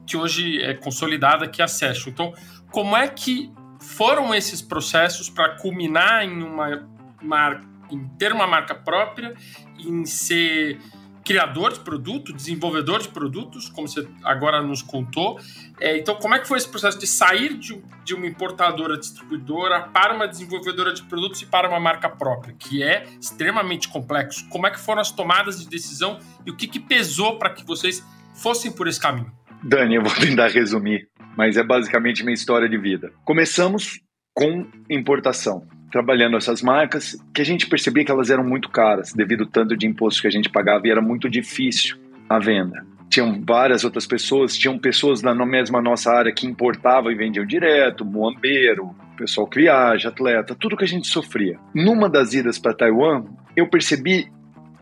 que 0.06 0.16
hoje 0.16 0.62
é 0.62 0.76
consolidada, 0.76 1.48
que 1.48 1.60
é 1.60 1.66
a 1.66 1.68
Session. 1.68 2.12
Então, 2.12 2.32
como 2.70 2.96
é 2.96 3.08
que 3.08 3.52
foram 3.80 4.34
esses 4.34 4.62
processos 4.62 5.28
para 5.28 5.56
culminar 5.58 6.24
em 6.24 6.44
uma 6.44 6.88
marca, 7.20 7.66
em 7.90 8.08
ter 8.20 8.32
uma 8.32 8.46
marca 8.46 8.76
própria, 8.76 9.34
em 9.80 10.06
ser 10.06 10.80
criador 11.24 11.74
de 11.74 11.80
produto, 11.80 12.34
desenvolvedor 12.34 13.02
de 13.02 13.10
produtos, 13.10 13.70
como 13.70 13.88
você 13.88 14.08
agora 14.24 14.62
nos 14.62 14.82
contou. 14.82 15.40
É, 15.80 15.98
então, 15.98 16.16
como 16.16 16.36
é 16.36 16.40
que 16.40 16.48
foi 16.48 16.58
esse 16.58 16.70
processo 16.70 17.00
de 17.00 17.08
sair 17.08 17.58
de, 17.58 17.82
de, 18.04 18.14
uma 18.14 18.28
importadora 18.28 18.98
distribuidora 18.98 19.82
para 19.82 20.14
uma 20.14 20.28
desenvolvedora 20.28 20.94
de 20.94 21.04
produtos 21.04 21.42
e 21.42 21.46
para 21.46 21.68
uma 21.68 21.80
marca 21.80 22.10
própria, 22.10 22.54
que 22.58 22.84
é 22.84 23.06
extremamente 23.20 23.88
complexo? 23.88 24.48
Como 24.50 24.68
é 24.68 24.72
que 24.72 24.80
foram 24.80 25.02
as 25.02 25.12
tomadas 25.12 25.60
de 25.60 25.70
decisão 25.70 26.20
e 26.46 26.52
o 26.52 26.56
que, 26.56 26.68
que 26.68 26.80
pesou 26.80 27.38
para 27.38 27.50
que 27.50 27.66
vocês 27.66 28.04
fossem 28.34 28.72
por 28.72 28.88
esse 28.88 29.00
caminho? 29.00 29.32
Dani, 29.64 29.96
eu 29.96 30.04
vou 30.04 30.14
tentar 30.20 30.50
resumir, 30.50 31.08
mas 31.38 31.58
é 31.58 31.64
basicamente 31.64 32.24
minha 32.24 32.34
história 32.34 32.68
de 32.68 32.78
vida. 32.78 33.12
Começamos 33.24 34.02
com 34.34 34.68
importação 34.90 35.68
trabalhando 35.94 36.36
essas 36.36 36.64
marcas, 36.64 37.16
que 37.32 37.40
a 37.40 37.46
gente 37.46 37.68
percebia 37.68 38.04
que 38.04 38.10
elas 38.10 38.32
eram 38.32 38.44
muito 38.44 38.68
caras, 38.68 39.14
devido 39.14 39.44
ao 39.44 39.50
tanto 39.50 39.78
de 39.78 39.86
imposto 39.86 40.24
que 40.24 40.28
a 40.28 40.32
gente 40.32 40.50
pagava, 40.50 40.88
e 40.88 40.92
era 40.92 41.04
muito 41.04 41.30
difícil 41.30 41.96
a 42.28 42.40
venda. 42.40 42.84
Tinham 43.08 43.40
várias 43.46 43.84
outras 43.84 44.08
pessoas, 44.08 44.58
tinham 44.58 44.80
pessoas 44.80 45.22
na 45.22 45.36
mesma 45.46 45.80
nossa 45.84 46.12
área 46.12 46.34
que 46.34 46.48
importavam 46.48 47.12
e 47.12 47.16
vendiam 47.16 47.46
direto, 47.46 48.04
moambeiro, 48.04 48.90
pessoal 49.16 49.46
que 49.46 49.62
viaja, 49.62 50.10
atleta, 50.10 50.56
tudo 50.56 50.76
que 50.76 50.84
a 50.84 50.88
gente 50.88 51.08
sofria. 51.08 51.60
Numa 51.76 52.10
das 52.10 52.34
idas 52.34 52.58
para 52.58 52.74
Taiwan, 52.74 53.26
eu 53.56 53.68
percebi, 53.68 54.32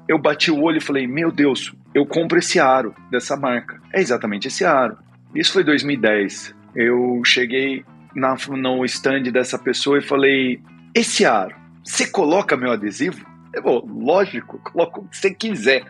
eu 0.08 0.18
bati 0.18 0.50
o 0.50 0.62
olho 0.62 0.78
e 0.78 0.82
falei: 0.82 1.08
Meu 1.08 1.30
Deus, 1.30 1.74
eu 1.94 2.06
compro 2.06 2.40
esse 2.40 2.58
aro 2.58 2.96
dessa 3.12 3.36
marca. 3.36 3.82
É 3.94 4.00
exatamente 4.00 4.48
esse 4.48 4.64
aro. 4.64 4.98
Isso 5.36 5.52
foi 5.52 5.66
2010. 5.66 6.56
Eu 6.74 7.22
cheguei 7.26 7.84
na, 8.16 8.38
no 8.50 8.86
stand 8.86 9.24
dessa 9.24 9.60
pessoa 9.60 9.98
e 9.98 10.02
falei: 10.02 10.62
esse 10.94 11.26
aro, 11.26 11.56
você 11.84 12.08
coloca 12.08 12.58
meu 12.58 12.72
adesivo? 12.72 13.26
Eu 13.54 13.64
vou, 13.64 13.86
lógico, 13.86 14.60
coloca 14.60 15.00
o 15.00 15.08
que 15.08 15.18
você 15.18 15.34
quiser. 15.34 15.84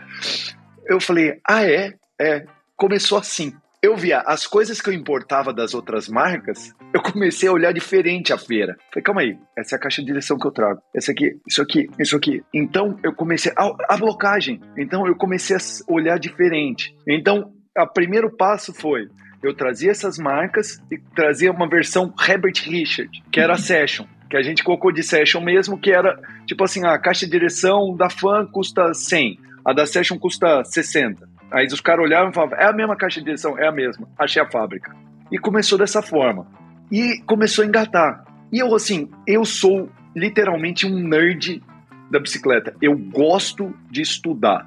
Eu 0.86 1.00
falei, 1.00 1.40
ah, 1.48 1.64
é? 1.64 1.94
É. 2.20 2.46
Começou 2.76 3.18
assim. 3.18 3.54
Eu 3.82 3.98
via 3.98 4.20
as 4.20 4.46
coisas 4.46 4.80
que 4.80 4.90
eu 4.90 4.94
importava 4.94 5.52
das 5.52 5.74
outras 5.74 6.08
marcas, 6.08 6.72
eu 6.94 7.02
comecei 7.02 7.50
a 7.50 7.52
olhar 7.52 7.74
diferente 7.74 8.32
a 8.32 8.38
feira. 8.38 8.78
Falei, 8.92 9.04
calma 9.04 9.22
aí, 9.22 9.38
essa 9.58 9.76
é 9.76 9.78
a 9.78 9.80
caixa 9.80 10.02
de 10.02 10.08
direção 10.08 10.38
que 10.38 10.46
eu 10.46 10.52
trago. 10.52 10.80
Essa 10.96 11.12
aqui, 11.12 11.40
isso 11.48 11.62
aqui, 11.64 11.90
isso 12.00 12.16
aqui. 12.16 12.44
Então 12.54 12.96
eu 13.04 13.12
comecei 13.12 13.52
a, 13.58 13.72
a 13.90 13.98
blocagem. 13.98 14.62
Então 14.78 15.08
eu 15.08 15.16
comecei 15.16 15.56
a 15.56 15.60
olhar 15.92 16.20
diferente. 16.20 16.96
Então, 17.08 17.52
o 17.76 17.88
primeiro 17.88 18.30
passo 18.30 18.72
foi 18.72 19.10
eu 19.42 19.56
trazia 19.56 19.90
essas 19.90 20.20
marcas 20.20 20.80
e 20.92 21.00
trazia 21.16 21.52
uma 21.52 21.68
versão 21.68 22.14
Herbert 22.28 22.62
Richard, 22.64 23.10
que 23.32 23.40
era 23.40 23.54
a 23.54 23.58
Session 23.58 24.06
que 24.32 24.38
a 24.38 24.42
gente 24.42 24.64
colocou 24.64 24.94
de 24.94 25.04
session 25.04 25.42
mesmo, 25.42 25.78
que 25.78 25.92
era 25.92 26.18
tipo 26.46 26.64
assim, 26.64 26.86
a 26.86 26.98
caixa 26.98 27.26
de 27.26 27.32
direção 27.34 27.94
da 27.98 28.10
fan 28.10 28.46
custa 28.46 28.94
100, 28.94 29.38
a 29.66 29.74
da 29.74 29.86
session 29.86 30.18
custa 30.18 30.64
60. 30.64 31.30
Aí 31.52 31.66
os 31.66 31.82
caras 31.82 32.06
olhavam 32.06 32.32
e 32.32 32.34
falavam, 32.34 32.58
é 32.58 32.66
a 32.66 32.72
mesma 32.72 32.96
caixa 32.96 33.20
de 33.20 33.26
direção, 33.26 33.60
é 33.60 33.68
a 33.68 33.74
mesma, 33.74 34.08
achei 34.18 34.42
a 34.42 34.50
fábrica. 34.50 34.96
E 35.30 35.38
começou 35.38 35.78
dessa 35.78 36.02
forma. 36.02 36.48
E 36.90 37.22
começou 37.26 37.66
a 37.66 37.68
engatar. 37.68 38.24
E 38.54 38.60
eu, 38.60 38.74
assim, 38.74 39.10
eu 39.28 39.44
sou 39.44 39.90
literalmente 40.16 40.88
um 40.88 40.98
nerd 40.98 41.62
da 42.10 42.18
bicicleta. 42.18 42.74
Eu 42.82 42.98
gosto 42.98 43.76
de 43.90 44.02
estudar. 44.02 44.66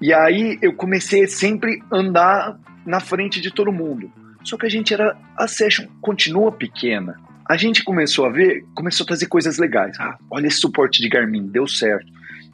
E 0.00 0.12
aí 0.12 0.58
eu 0.60 0.74
comecei 0.74 1.28
sempre 1.28 1.80
a 1.92 1.96
andar 1.96 2.58
na 2.84 2.98
frente 2.98 3.40
de 3.40 3.52
todo 3.52 3.72
mundo. 3.72 4.10
Só 4.42 4.56
que 4.56 4.66
a 4.66 4.68
gente 4.68 4.92
era. 4.92 5.16
A 5.36 5.48
session 5.48 5.86
continua 6.00 6.52
pequena 6.52 7.16
a 7.48 7.56
gente 7.56 7.84
começou 7.84 8.26
a 8.26 8.28
ver, 8.28 8.64
começou 8.74 9.04
a 9.04 9.06
trazer 9.06 9.26
coisas 9.26 9.58
legais. 9.58 9.98
Ah, 10.00 10.18
olha 10.30 10.48
esse 10.48 10.58
suporte 10.58 11.00
de 11.00 11.08
Garmin, 11.08 11.46
deu 11.46 11.66
certo. 11.66 12.06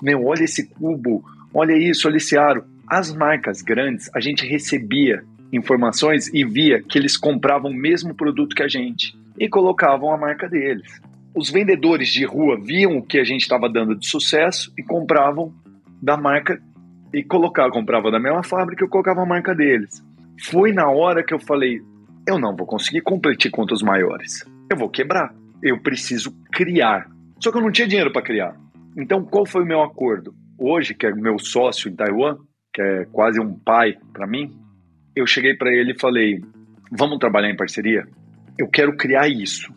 Meu, 0.03 0.27
olha 0.27 0.45
esse 0.45 0.69
cubo, 0.69 1.25
olha 1.55 1.73
isso, 1.73 2.07
olha 2.07 2.19
esse 2.19 2.37
aro. 2.37 2.65
As 2.87 3.15
marcas 3.15 3.63
grandes, 3.63 4.11
a 4.15 4.21
gente 4.21 4.47
recebia 4.47 5.25
informações 5.51 6.29
e 6.35 6.45
via 6.45 6.83
que 6.83 6.99
eles 6.99 7.17
compravam 7.17 7.71
o 7.71 7.75
mesmo 7.75 8.15
produto 8.15 8.55
que 8.55 8.63
a 8.63 8.69
gente 8.69 9.17
e 9.39 9.49
colocavam 9.49 10.13
a 10.13 10.19
marca 10.19 10.49
deles. 10.49 11.01
Os 11.35 11.49
vendedores 11.49 12.09
de 12.09 12.27
rua 12.27 12.61
viam 12.61 12.99
o 12.99 13.03
que 13.03 13.19
a 13.19 13.25
gente 13.25 13.43
estava 13.43 13.69
dando 13.69 13.97
de 13.97 14.07
sucesso 14.07 14.71
e 14.77 14.83
compravam 14.83 15.55
da 16.03 16.19
marca 16.19 16.61
e 17.15 17.23
colocavam, 17.23 17.71
compravam 17.71 18.11
da 18.11 18.21
mesma 18.21 18.43
fábrica 18.43 18.85
e 18.85 18.89
colocavam 18.89 19.23
a 19.23 19.27
marca 19.27 19.55
deles. 19.55 20.05
Foi 20.51 20.73
na 20.73 20.91
hora 20.91 21.23
que 21.23 21.33
eu 21.33 21.39
falei, 21.39 21.81
eu 22.27 22.39
não 22.39 22.55
vou 22.55 22.67
conseguir 22.67 23.01
competir 23.01 23.51
contra 23.51 23.75
os 23.75 23.83
maiores 23.83 24.45
eu 24.73 24.77
vou 24.77 24.89
quebrar. 24.89 25.35
Eu 25.63 25.81
preciso 25.81 26.33
criar. 26.53 27.07
Só 27.41 27.51
que 27.51 27.59
eu 27.59 27.63
não 27.63 27.71
tinha 27.71 27.89
dinheiro 27.89 28.13
para 28.13 28.23
criar. 28.23 28.57
Então, 28.97 29.25
qual 29.25 29.47
foi 29.47 29.63
o 29.63 29.67
meu 29.67 29.83
acordo? 29.83 30.35
Hoje, 30.59 30.95
que 30.95 31.07
é 31.07 31.15
meu 31.15 31.39
sócio 31.39 31.91
em 31.91 31.95
Taiwan, 31.95 32.37
que 32.73 32.83
é 32.83 33.05
quase 33.13 33.41
um 33.41 33.59
pai 33.59 33.95
para 34.13 34.27
mim, 34.27 34.51
eu 35.15 35.27
cheguei 35.27 35.55
para 35.55 35.73
ele 35.73 35.93
e 35.93 36.01
falei: 36.01 36.41
vamos 36.91 37.19
trabalhar 37.19 37.51
em 37.51 37.57
parceria? 37.57 38.07
Eu 38.59 38.69
quero 38.69 38.97
criar 38.97 39.29
isso. 39.29 39.73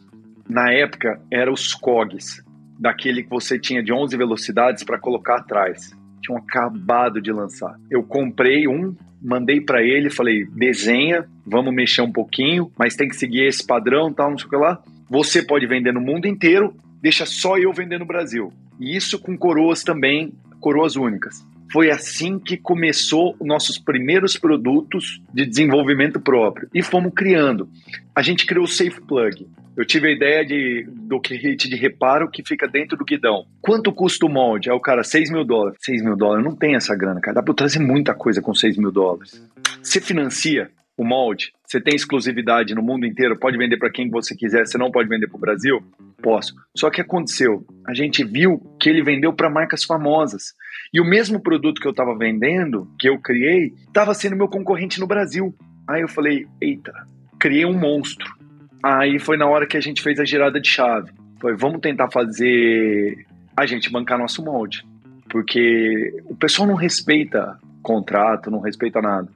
Na 0.48 0.72
época, 0.72 1.20
era 1.32 1.52
os 1.52 1.74
COGs, 1.74 2.44
daquele 2.80 3.24
que 3.24 3.30
você 3.30 3.60
tinha 3.60 3.82
de 3.82 3.92
11 3.92 4.16
velocidades 4.16 4.84
para 4.84 5.00
colocar 5.00 5.38
atrás. 5.38 5.92
Tinham 6.26 6.40
acabado 6.40 7.22
de 7.22 7.32
lançar. 7.32 7.80
Eu 7.90 8.02
comprei 8.02 8.68
um, 8.68 8.96
mandei 9.22 9.62
para 9.62 9.84
ele, 9.84 10.10
falei: 10.10 10.46
desenha, 10.46 11.26
vamos 11.46 11.74
mexer 11.74 12.02
um 12.02 12.12
pouquinho, 12.12 12.72
mas 12.78 12.96
tem 12.96 13.08
que 13.08 13.16
seguir 13.16 13.46
esse 13.46 13.66
padrão, 13.66 14.12
tal, 14.12 14.32
não 14.32 14.38
sei 14.38 14.48
o 14.48 14.50
que 14.50 14.56
lá. 14.56 14.82
Você 15.08 15.44
pode 15.44 15.68
vender 15.68 15.94
no 15.94 16.02
mundo 16.02 16.26
inteiro, 16.26 16.74
deixa 17.00 17.28
só 17.28 17.60
eu 17.60 17.72
vender 17.72 18.00
no 18.00 18.06
Brasil. 18.06 18.52
E 18.80 18.96
isso 18.96 19.20
com 19.20 19.38
coroas 19.38 19.84
também, 19.84 20.34
coroas 20.60 20.96
únicas. 20.96 21.46
Foi 21.72 21.90
assim 21.90 22.40
que 22.40 22.58
começou 22.58 23.36
nossos 23.42 23.78
primeiros 23.78 24.38
produtos 24.38 25.22
de 25.34 25.46
desenvolvimento 25.46 26.20
próprio 26.20 26.70
e 26.74 26.82
fomos 26.82 27.14
criando. 27.14 27.70
A 28.16 28.22
gente 28.22 28.46
criou 28.46 28.66
o 28.66 28.68
Safe 28.68 29.02
Plug. 29.02 29.48
Eu 29.76 29.86
tive 29.86 30.08
a 30.08 30.12
ideia 30.12 30.46
de, 30.46 30.88
do 30.90 31.20
kit 31.20 31.68
de 31.68 31.76
reparo 31.76 32.32
que 32.32 32.44
fica 32.46 32.66
dentro 32.66 32.98
do 32.98 33.04
guidão. 33.04 33.46
Quanto 33.62 33.92
custa 33.92 34.26
o 34.26 34.30
molde? 34.30 34.70
É 34.70 34.74
o 34.74 34.80
cara, 34.80 35.04
6 35.04 35.30
mil 35.32 35.44
dólares. 35.44 35.80
6 35.82 36.02
mil 36.02 36.16
dólares, 36.16 36.46
não 36.46 36.56
tem 36.56 36.76
essa 36.76 36.96
grana, 36.96 37.20
cara. 37.20 37.36
Dá 37.36 37.44
pra 37.44 37.54
trazer 37.54 37.80
muita 37.80 38.14
coisa 38.14 38.42
com 38.42 38.54
6 38.54 38.78
mil 38.78 38.92
dólares. 38.92 39.44
Você 39.84 40.00
financia 40.00 40.70
o 40.98 41.04
molde, 41.04 41.52
você 41.66 41.82
tem 41.82 41.94
exclusividade 41.94 42.74
no 42.74 42.82
mundo 42.82 43.06
inteiro, 43.06 43.38
pode 43.38 43.58
vender 43.58 43.78
para 43.78 43.92
quem 43.92 44.10
você 44.10 44.34
quiser, 44.34 44.66
você 44.66 44.78
não 44.78 44.92
pode 44.92 45.10
vender 45.10 45.28
para 45.28 45.36
o 45.36 45.42
Brasil? 45.42 45.84
Posso. 46.22 46.56
Só 46.76 46.90
que 46.90 47.02
aconteceu, 47.02 47.66
a 47.86 47.94
gente 47.94 48.24
viu 48.24 48.60
que 48.80 48.90
ele 48.90 49.04
vendeu 49.04 49.34
para 49.34 49.50
marcas 49.50 49.84
famosas. 49.84 50.54
E 50.96 51.02
o 51.02 51.04
mesmo 51.04 51.42
produto 51.42 51.82
que 51.82 51.86
eu 51.86 51.92
estava 51.92 52.18
vendendo, 52.18 52.88
que 52.98 53.10
eu 53.10 53.20
criei, 53.20 53.74
estava 53.86 54.14
sendo 54.14 54.38
meu 54.38 54.48
concorrente 54.48 54.98
no 54.98 55.06
Brasil. 55.06 55.54
Aí 55.86 56.02
eu 56.02 56.08
falei, 56.08 56.48
eita, 56.62 56.94
criei 57.38 57.66
um 57.66 57.78
monstro. 57.78 58.34
Aí 58.82 59.20
foi 59.20 59.36
na 59.36 59.46
hora 59.46 59.68
que 59.68 59.76
a 59.76 59.82
gente 59.82 60.02
fez 60.02 60.22
a 60.22 60.24
girada 60.24 60.58
de 60.58 60.70
chave. 60.70 61.12
Foi, 61.42 61.54
vamos 61.54 61.82
tentar 61.82 62.10
fazer 62.10 63.26
a 63.58 63.66
gente 63.66 63.92
bancar 63.92 64.18
nosso 64.18 64.42
molde. 64.42 64.86
Porque 65.28 66.24
o 66.28 66.36
pessoal 66.36 66.66
não 66.66 66.76
respeita 66.76 67.60
contrato, 67.84 68.50
não 68.50 68.62
respeita 68.62 69.02
nada. 69.02 69.28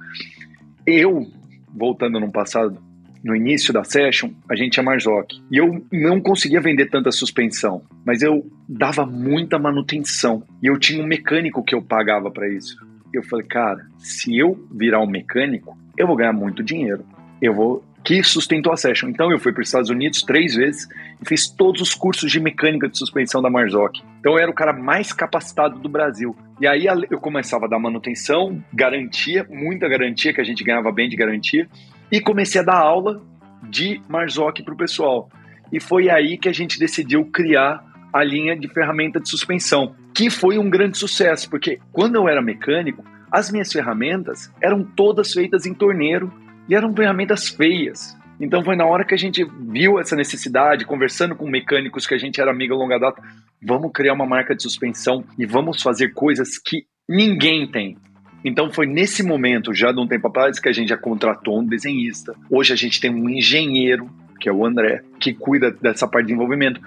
Eu 0.88 1.30
voltando 1.76 2.22
no 2.22 2.32
passado, 2.32 2.82
no 3.24 3.36
início 3.36 3.74
da 3.74 3.84
session, 3.84 4.32
a 4.50 4.56
gente 4.56 4.74
tinha 4.74 4.84
Marzocchi. 4.84 5.42
E 5.52 5.58
eu 5.58 5.86
não 5.92 6.22
conseguia 6.22 6.62
vender 6.62 6.88
tanta 6.90 7.12
suspensão, 7.12 7.82
mas 8.06 8.22
eu 8.22 8.46
dava 8.68 9.06
muita 9.06 9.60
manutenção. 9.60 10.44
E 10.62 10.68
eu 10.68 10.78
tinha 10.78 11.04
um 11.04 11.08
mecânico 11.08 11.64
que 11.64 11.76
eu 11.76 11.82
pagava 11.82 12.32
para 12.32 12.48
isso. 12.48 12.78
Eu 13.14 13.24
falei, 13.24 13.46
cara, 13.46 13.86
se 13.98 14.38
eu 14.38 14.68
virar 14.72 15.02
um 15.02 15.10
mecânico, 15.10 15.78
eu 15.98 16.08
vou 16.08 16.16
ganhar 16.16 16.34
muito 16.34 16.64
dinheiro. 16.64 17.04
Eu 17.42 17.54
vou 17.54 17.84
que 18.04 18.24
sustentou 18.24 18.72
a 18.72 18.78
Session. 18.78 19.10
Então 19.10 19.32
eu 19.32 19.40
fui 19.40 19.52
para 19.52 19.62
os 19.62 19.68
Estados 19.68 19.90
Unidos 19.90 20.22
três 20.22 20.56
vezes 20.56 20.88
e 21.22 21.28
fiz 21.28 21.50
todos 21.50 21.82
os 21.82 21.94
cursos 21.94 22.32
de 22.32 22.40
mecânica 22.40 22.88
de 22.88 22.98
suspensão 22.98 23.42
da 23.42 23.50
Marzocchi. 23.50 24.04
Então 24.20 24.34
eu 24.34 24.40
era 24.40 24.50
o 24.50 24.54
cara 24.54 24.74
mais 24.74 25.12
capacitado 25.12 25.80
do 25.80 25.90
Brasil. 25.90 26.36
E 26.60 26.68
aí 26.68 26.88
eu 27.10 27.20
começava 27.20 27.66
a 27.66 27.70
dar 27.70 27.80
manutenção, 27.80 28.64
garantia, 28.74 29.46
muita 29.50 29.88
garantia, 29.88 30.34
que 30.34 30.42
a 30.42 30.44
gente 30.44 30.64
ganhava 30.64 30.92
bem 30.92 31.10
de 31.10 31.16
garantia, 31.16 31.68
e 32.12 32.20
comecei 32.22 32.62
a 32.62 32.64
dar 32.64 32.78
aula 32.78 33.22
de 33.64 34.02
Marzocchi 34.08 34.64
para 34.64 34.74
o 34.74 34.78
pessoal. 34.78 35.30
E 35.72 35.80
foi 35.80 36.10
aí 36.10 36.38
que 36.38 36.50
a 36.50 36.54
gente 36.54 36.80
decidiu 36.80 37.26
criar 37.26 37.84
a 38.12 38.24
linha 38.24 38.58
de 38.58 38.68
ferramenta 38.68 39.20
de 39.20 39.30
suspensão, 39.30 39.96
que 40.14 40.30
foi 40.30 40.58
um 40.58 40.70
grande 40.70 40.98
sucesso, 40.98 41.50
porque 41.50 41.80
quando 41.92 42.16
eu 42.16 42.28
era 42.28 42.42
mecânico, 42.42 43.04
as 43.32 43.52
minhas 43.52 43.72
ferramentas 43.72 44.52
eram 44.62 44.84
todas 44.84 45.32
feitas 45.32 45.66
em 45.66 45.74
torneiro 45.74 46.32
e 46.68 46.76
eram 46.76 46.96
ferramentas 46.96 47.50
feias. 47.50 48.18
Então 48.40 48.64
foi 48.64 48.76
na 48.76 48.86
hora 48.86 49.06
que 49.06 49.14
a 49.14 49.18
gente 49.18 49.46
viu 49.70 50.00
essa 50.00 50.16
necessidade, 50.16 50.86
conversando 50.86 51.36
com 51.36 51.48
mecânicos 51.48 52.08
que 52.08 52.16
a 52.16 52.18
gente 52.18 52.42
era 52.42 52.52
amigo 52.52 52.74
a 52.74 52.78
longa 52.78 52.98
data, 52.98 53.22
vamos 53.62 53.92
criar 53.94 54.14
uma 54.14 54.26
marca 54.26 54.56
de 54.56 54.64
suspensão 54.64 55.24
e 55.38 55.46
vamos 55.46 55.84
fazer 55.84 56.14
coisas 56.14 56.58
que 56.58 56.86
ninguém 57.08 57.70
tem. 57.70 57.98
Então 58.44 58.72
foi 58.72 58.86
nesse 58.86 59.24
momento, 59.24 59.74
já 59.74 59.92
de 59.92 60.00
um 60.00 60.08
tempo 60.08 60.28
atrás, 60.28 60.60
que 60.60 60.70
a 60.70 60.74
gente 60.74 60.90
já 60.90 60.98
contratou 60.98 61.60
um 61.60 61.66
desenhista. 61.66 62.36
Hoje 62.50 62.74
a 62.74 62.76
gente 62.76 63.00
tem 63.00 63.14
um 63.14 63.30
engenheiro, 63.30 64.10
que 64.40 64.48
é 64.48 64.52
o 64.52 64.66
André, 64.66 65.04
que 65.20 65.34
cuida 65.34 65.72
dessa 65.72 66.08
parte 66.08 66.28
de 66.28 66.34
desenvolvimento. 66.34 66.80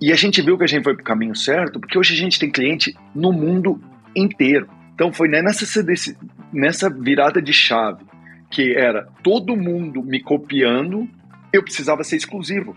E 0.00 0.12
a 0.12 0.16
gente 0.16 0.42
viu 0.42 0.58
que 0.58 0.64
a 0.64 0.68
gente 0.68 0.84
foi 0.84 0.94
para 0.94 1.02
o 1.02 1.04
caminho 1.04 1.34
certo, 1.34 1.80
porque 1.80 1.98
hoje 1.98 2.14
a 2.14 2.16
gente 2.16 2.38
tem 2.38 2.50
cliente 2.50 2.94
no 3.14 3.32
mundo 3.32 3.80
inteiro. 4.14 4.68
Então 4.94 5.12
foi 5.12 5.28
nessa, 5.28 5.84
nessa 6.52 6.90
virada 6.90 7.40
de 7.40 7.52
chave 7.52 8.08
que 8.50 8.74
era 8.74 9.08
todo 9.22 9.56
mundo 9.56 10.02
me 10.02 10.20
copiando, 10.20 11.08
eu 11.52 11.62
precisava 11.62 12.04
ser 12.04 12.16
exclusivo. 12.16 12.76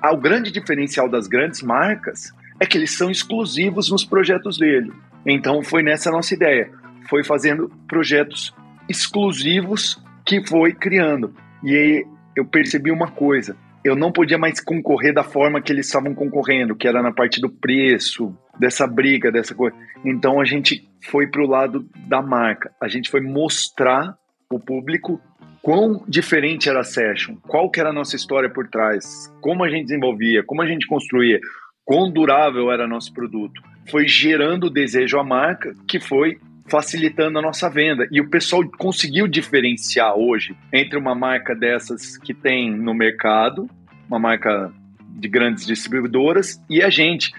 Ah, 0.00 0.12
o 0.12 0.20
grande 0.20 0.50
diferencial 0.50 1.08
das 1.08 1.28
grandes 1.28 1.62
marcas 1.62 2.32
é 2.58 2.66
que 2.66 2.76
eles 2.76 2.96
são 2.96 3.10
exclusivos 3.10 3.90
nos 3.90 4.04
projetos 4.04 4.58
dele. 4.58 4.92
Então 5.24 5.62
foi 5.62 5.82
nessa 5.82 6.10
nossa 6.10 6.34
ideia, 6.34 6.70
foi 7.08 7.24
fazendo 7.24 7.70
projetos 7.88 8.54
exclusivos 8.88 10.02
que 10.26 10.46
foi 10.46 10.72
criando. 10.72 11.34
E 11.62 11.74
aí 11.74 12.06
eu 12.36 12.44
percebi 12.44 12.90
uma 12.90 13.10
coisa, 13.10 13.56
eu 13.84 13.96
não 13.96 14.12
podia 14.12 14.38
mais 14.38 14.60
concorrer 14.60 15.12
da 15.12 15.24
forma 15.24 15.60
que 15.60 15.72
eles 15.72 15.86
estavam 15.86 16.14
concorrendo, 16.14 16.76
que 16.76 16.86
era 16.86 17.02
na 17.02 17.12
parte 17.12 17.40
do 17.40 17.50
preço, 17.50 18.36
dessa 18.58 18.86
briga, 18.86 19.30
dessa 19.30 19.54
coisa. 19.54 19.76
Então 20.04 20.40
a 20.40 20.44
gente 20.44 20.88
foi 21.04 21.26
para 21.26 21.42
o 21.42 21.48
lado 21.48 21.88
da 22.06 22.22
marca. 22.22 22.72
A 22.80 22.88
gente 22.88 23.10
foi 23.10 23.20
mostrar 23.20 24.16
o 24.50 24.60
público 24.60 25.20
quão 25.62 26.04
diferente 26.08 26.68
era 26.68 26.80
a 26.80 26.84
session, 26.84 27.36
qual 27.46 27.70
que 27.70 27.80
era 27.80 27.90
a 27.90 27.92
nossa 27.92 28.16
história 28.16 28.50
por 28.50 28.68
trás, 28.68 29.32
como 29.40 29.64
a 29.64 29.70
gente 29.70 29.86
desenvolvia, 29.86 30.42
como 30.44 30.60
a 30.62 30.66
gente 30.66 30.86
construía, 30.86 31.40
quão 31.84 32.10
durável 32.10 32.70
era 32.70 32.86
nosso 32.86 33.12
produto. 33.12 33.60
Foi 33.90 34.06
gerando 34.06 34.70
desejo 34.70 35.18
à 35.18 35.24
marca 35.24 35.74
que 35.88 35.98
foi 35.98 36.38
facilitando 36.66 37.38
a 37.38 37.42
nossa 37.42 37.68
venda. 37.68 38.06
E 38.10 38.20
o 38.20 38.28
pessoal 38.28 38.62
conseguiu 38.78 39.26
diferenciar 39.26 40.16
hoje 40.16 40.56
entre 40.72 40.98
uma 40.98 41.14
marca 41.14 41.54
dessas 41.54 42.16
que 42.16 42.32
tem 42.32 42.70
no 42.70 42.94
mercado, 42.94 43.68
uma 44.08 44.18
marca 44.18 44.72
de 45.08 45.28
grandes 45.28 45.66
distribuidoras, 45.66 46.60
e 46.68 46.82
a 46.82 46.90
gente, 46.90 47.32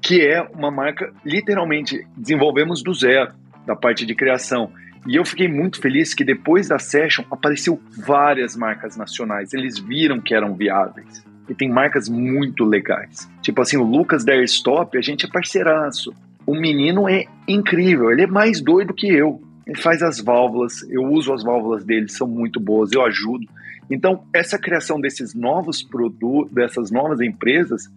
que 0.00 0.20
é 0.20 0.40
uma 0.40 0.70
marca 0.70 1.12
literalmente 1.24 2.06
desenvolvemos 2.16 2.82
do 2.82 2.92
zero, 2.92 3.32
da 3.66 3.74
parte 3.74 4.04
de 4.04 4.14
criação. 4.14 4.72
E 5.06 5.16
eu 5.16 5.24
fiquei 5.24 5.48
muito 5.48 5.80
feliz 5.80 6.14
que 6.14 6.24
depois 6.24 6.68
da 6.68 6.78
session 6.78 7.24
apareceu 7.30 7.80
várias 7.98 8.56
marcas 8.56 8.96
nacionais. 8.96 9.52
Eles 9.52 9.78
viram 9.78 10.20
que 10.20 10.34
eram 10.34 10.54
viáveis. 10.54 11.24
E 11.48 11.54
tem 11.54 11.68
marcas 11.68 12.08
muito 12.08 12.64
legais. 12.64 13.30
Tipo 13.42 13.60
assim, 13.60 13.76
o 13.76 13.82
Lucas 13.82 14.24
da 14.24 14.32
Airstop, 14.32 14.96
a 14.96 15.02
gente 15.02 15.26
é 15.26 15.28
parceiraço. 15.28 16.14
O 16.46 16.54
menino 16.54 17.08
é 17.08 17.24
incrível, 17.48 18.10
ele 18.10 18.22
é 18.22 18.26
mais 18.26 18.60
doido 18.60 18.94
que 18.94 19.06
eu. 19.06 19.42
Ele 19.66 19.80
faz 19.80 20.02
as 20.02 20.20
válvulas, 20.20 20.82
eu 20.90 21.02
uso 21.04 21.32
as 21.32 21.42
válvulas 21.42 21.84
dele, 21.84 22.08
são 22.08 22.26
muito 22.26 22.60
boas, 22.60 22.92
eu 22.92 23.02
ajudo. 23.04 23.46
Então, 23.90 24.24
essa 24.34 24.58
criação 24.58 25.00
desses 25.00 25.34
novos 25.34 25.82
produtos, 25.82 26.52
dessas 26.52 26.90
novas 26.90 27.20
empresas, 27.20 27.90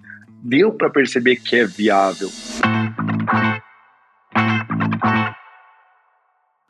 deu 0.44 0.72
para 0.72 0.90
perceber 0.90 1.38
que 1.38 1.56
é 1.58 1.66
viável. 1.66 2.30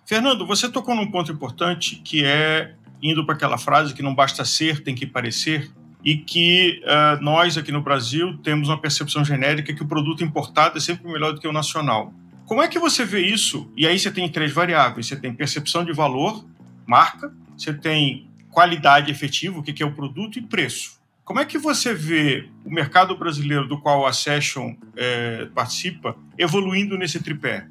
Fernando, 0.05 0.47
você 0.47 0.69
tocou 0.69 0.95
num 0.95 1.11
ponto 1.11 1.31
importante 1.31 1.97
que 1.97 2.23
é 2.23 2.73
indo 3.01 3.25
para 3.25 3.35
aquela 3.35 3.57
frase 3.57 3.93
que 3.93 4.01
não 4.01 4.15
basta 4.15 4.43
ser, 4.45 4.81
tem 4.81 4.95
que 4.95 5.05
parecer, 5.05 5.69
e 6.07 6.15
que 6.15 6.81
uh, 6.85 7.21
nós 7.21 7.57
aqui 7.57 7.69
no 7.69 7.81
Brasil 7.81 8.37
temos 8.37 8.69
uma 8.69 8.79
percepção 8.79 9.25
genérica 9.25 9.73
que 9.73 9.83
o 9.83 9.85
produto 9.85 10.23
importado 10.23 10.77
é 10.77 10.79
sempre 10.79 11.11
melhor 11.11 11.33
do 11.33 11.41
que 11.41 11.47
o 11.49 11.51
nacional. 11.51 12.13
Como 12.45 12.61
é 12.61 12.67
que 12.69 12.79
você 12.79 13.03
vê 13.03 13.19
isso? 13.19 13.69
E 13.75 13.85
aí 13.85 13.99
você 13.99 14.09
tem 14.09 14.31
três 14.31 14.53
variáveis: 14.53 15.05
você 15.05 15.17
tem 15.17 15.33
percepção 15.33 15.83
de 15.83 15.91
valor, 15.91 16.45
marca, 16.85 17.29
você 17.57 17.73
tem 17.73 18.31
qualidade 18.49 19.11
efetiva, 19.11 19.59
o 19.59 19.61
que 19.61 19.83
é 19.83 19.85
o 19.85 19.91
produto, 19.91 20.39
e 20.39 20.41
preço. 20.41 20.97
Como 21.25 21.41
é 21.41 21.45
que 21.45 21.57
você 21.57 21.93
vê 21.93 22.47
o 22.63 22.69
mercado 22.69 23.17
brasileiro 23.17 23.67
do 23.67 23.77
qual 23.77 24.05
a 24.05 24.13
Session 24.13 24.75
é, 24.95 25.49
participa 25.53 26.15
evoluindo 26.37 26.97
nesse 26.97 27.21
tripé? 27.21 27.67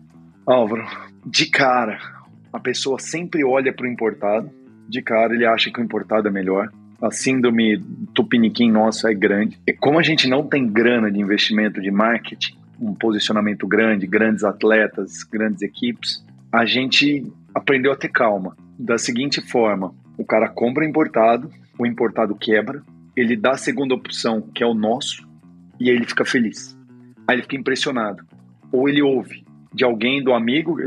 Álvaro, 0.47 0.87
de 1.25 1.47
cara, 1.47 1.99
a 2.53 2.61
pessoa 2.61 2.99
sempre 2.99 3.43
olha 3.43 3.73
para 3.73 3.87
o 3.87 3.91
importado, 3.91 4.51
de 4.87 5.01
cara 5.01 5.35
ele 5.35 5.47
acha 5.47 5.71
que 5.71 5.81
o 5.81 5.83
importado 5.83 6.29
é 6.29 6.31
melhor. 6.31 6.71
A 7.01 7.11
síndrome 7.11 7.83
tupiniquim 8.15 8.71
nossa 8.71 9.11
é 9.11 9.15
grande. 9.15 9.59
E 9.67 9.73
como 9.73 9.99
a 9.99 10.03
gente 10.03 10.29
não 10.29 10.47
tem 10.47 10.67
grana 10.67 11.11
de 11.11 11.21
investimento 11.21 11.81
de 11.81 11.91
marketing, 11.91 12.57
um 12.81 12.95
posicionamento 12.95 13.67
grande, 13.67 14.07
grandes 14.07 14.45
atletas, 14.45 15.23
grandes 15.25 15.63
equipes, 15.63 16.25
a 16.53 16.65
gente 16.65 17.25
aprendeu 17.55 17.93
a 17.93 17.97
ter 17.97 18.09
calma. 18.09 18.57
Da 18.79 18.99
seguinte 18.99 19.41
forma, 19.41 19.95
o 20.19 20.25
cara 20.25 20.49
compra 20.49 20.87
importado, 20.87 21.51
o 21.79 21.87
importado 21.87 22.35
quebra, 22.35 22.83
ele 23.15 23.37
dá 23.37 23.53
a 23.53 23.59
segunda 23.59 23.95
opção, 23.95 24.43
que 24.55 24.63
é 24.63 24.67
o 24.67 24.75
nosso, 24.75 25.27
e 25.81 25.91
aí 25.91 25.97
ele 25.97 26.07
fica 26.07 26.25
feliz. 26.25 26.79
Aí 27.27 27.37
ele 27.37 27.43
fica 27.43 27.57
impressionado. 27.57 28.25
Ou 28.73 28.89
ele 28.89 29.03
ouve 29.03 29.45
de 29.73 29.85
alguém, 29.85 30.23
do 30.23 30.33
amigo, 30.33 30.79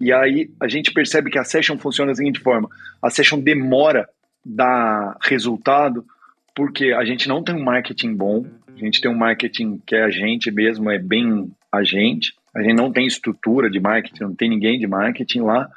e 0.00 0.12
aí 0.12 0.50
a 0.60 0.68
gente 0.68 0.92
percebe 0.92 1.30
que 1.30 1.38
a 1.38 1.44
session 1.44 1.78
funciona 1.78 2.10
da 2.10 2.16
seguinte 2.16 2.40
forma: 2.40 2.68
a 3.00 3.10
session 3.10 3.38
demora 3.38 4.08
dar 4.44 5.16
resultado 5.22 6.04
porque 6.54 6.92
a 6.92 7.04
gente 7.04 7.28
não 7.28 7.42
tem 7.42 7.54
um 7.54 7.64
marketing 7.64 8.14
bom, 8.14 8.44
a 8.68 8.78
gente 8.78 9.00
tem 9.00 9.10
um 9.10 9.16
marketing 9.16 9.80
que 9.86 9.94
é 9.94 10.02
a 10.02 10.10
gente 10.10 10.50
mesmo, 10.50 10.90
é 10.90 10.98
bem 10.98 11.50
a 11.70 11.82
gente. 11.82 12.34
A 12.54 12.62
gente 12.62 12.74
não 12.74 12.92
tem 12.92 13.06
estrutura 13.06 13.70
de 13.70 13.80
marketing, 13.80 14.24
não 14.24 14.34
tem 14.34 14.50
ninguém 14.50 14.78
de 14.78 14.86
marketing 14.86 15.40
lá, 15.40 15.70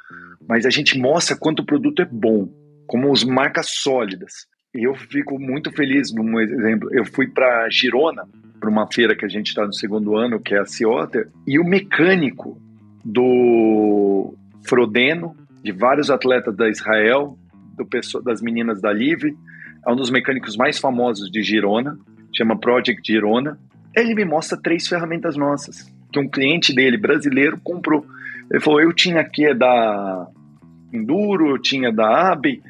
mas 0.46 0.66
a 0.66 0.70
gente 0.70 0.98
mostra 0.98 1.36
quanto 1.36 1.60
o 1.60 1.64
produto 1.64 2.02
é 2.02 2.04
bom, 2.04 2.48
como 2.86 3.10
as 3.10 3.24
marcas 3.24 3.70
sólidas. 3.70 4.46
E 4.74 4.86
eu 4.86 4.94
fico 4.94 5.38
muito 5.38 5.72
feliz, 5.72 6.12
num 6.14 6.38
exemplo, 6.38 6.90
eu 6.92 7.06
fui 7.06 7.28
para 7.28 7.68
Girona, 7.70 8.24
para 8.60 8.68
uma 8.68 8.86
feira 8.92 9.16
que 9.16 9.24
a 9.24 9.28
gente 9.28 9.48
está 9.48 9.64
no 9.64 9.72
segundo 9.72 10.16
ano, 10.16 10.38
que 10.38 10.54
é 10.54 10.58
a 10.58 10.66
Cioter, 10.66 11.30
e 11.46 11.58
o 11.58 11.64
mecânico 11.64 12.60
do 13.02 14.34
Frodeno, 14.68 15.34
de 15.62 15.72
vários 15.72 16.10
atletas 16.10 16.54
da 16.54 16.68
Israel, 16.68 17.38
do, 17.76 18.22
das 18.22 18.40
meninas 18.40 18.80
da 18.80 18.90
Live, 18.90 19.36
é 19.86 19.90
um 19.90 19.96
dos 19.96 20.10
mecânicos 20.10 20.56
mais 20.56 20.78
famosos 20.78 21.30
de 21.30 21.42
Girona, 21.42 21.98
chama 22.34 22.58
Project 22.58 23.00
Girona. 23.04 23.58
Ele 23.94 24.14
me 24.14 24.24
mostra 24.24 24.58
três 24.60 24.86
ferramentas 24.88 25.36
nossas, 25.36 25.92
que 26.12 26.18
um 26.18 26.28
cliente 26.28 26.74
dele, 26.74 26.96
brasileiro, 26.96 27.58
comprou. 27.62 28.04
Ele 28.50 28.60
falou, 28.60 28.80
eu 28.80 28.92
tinha 28.92 29.20
aqui 29.20 29.52
da 29.54 30.26
Enduro, 30.92 31.50
eu 31.50 31.58
tinha 31.58 31.92
da 31.92 32.32
AB, 32.32 32.62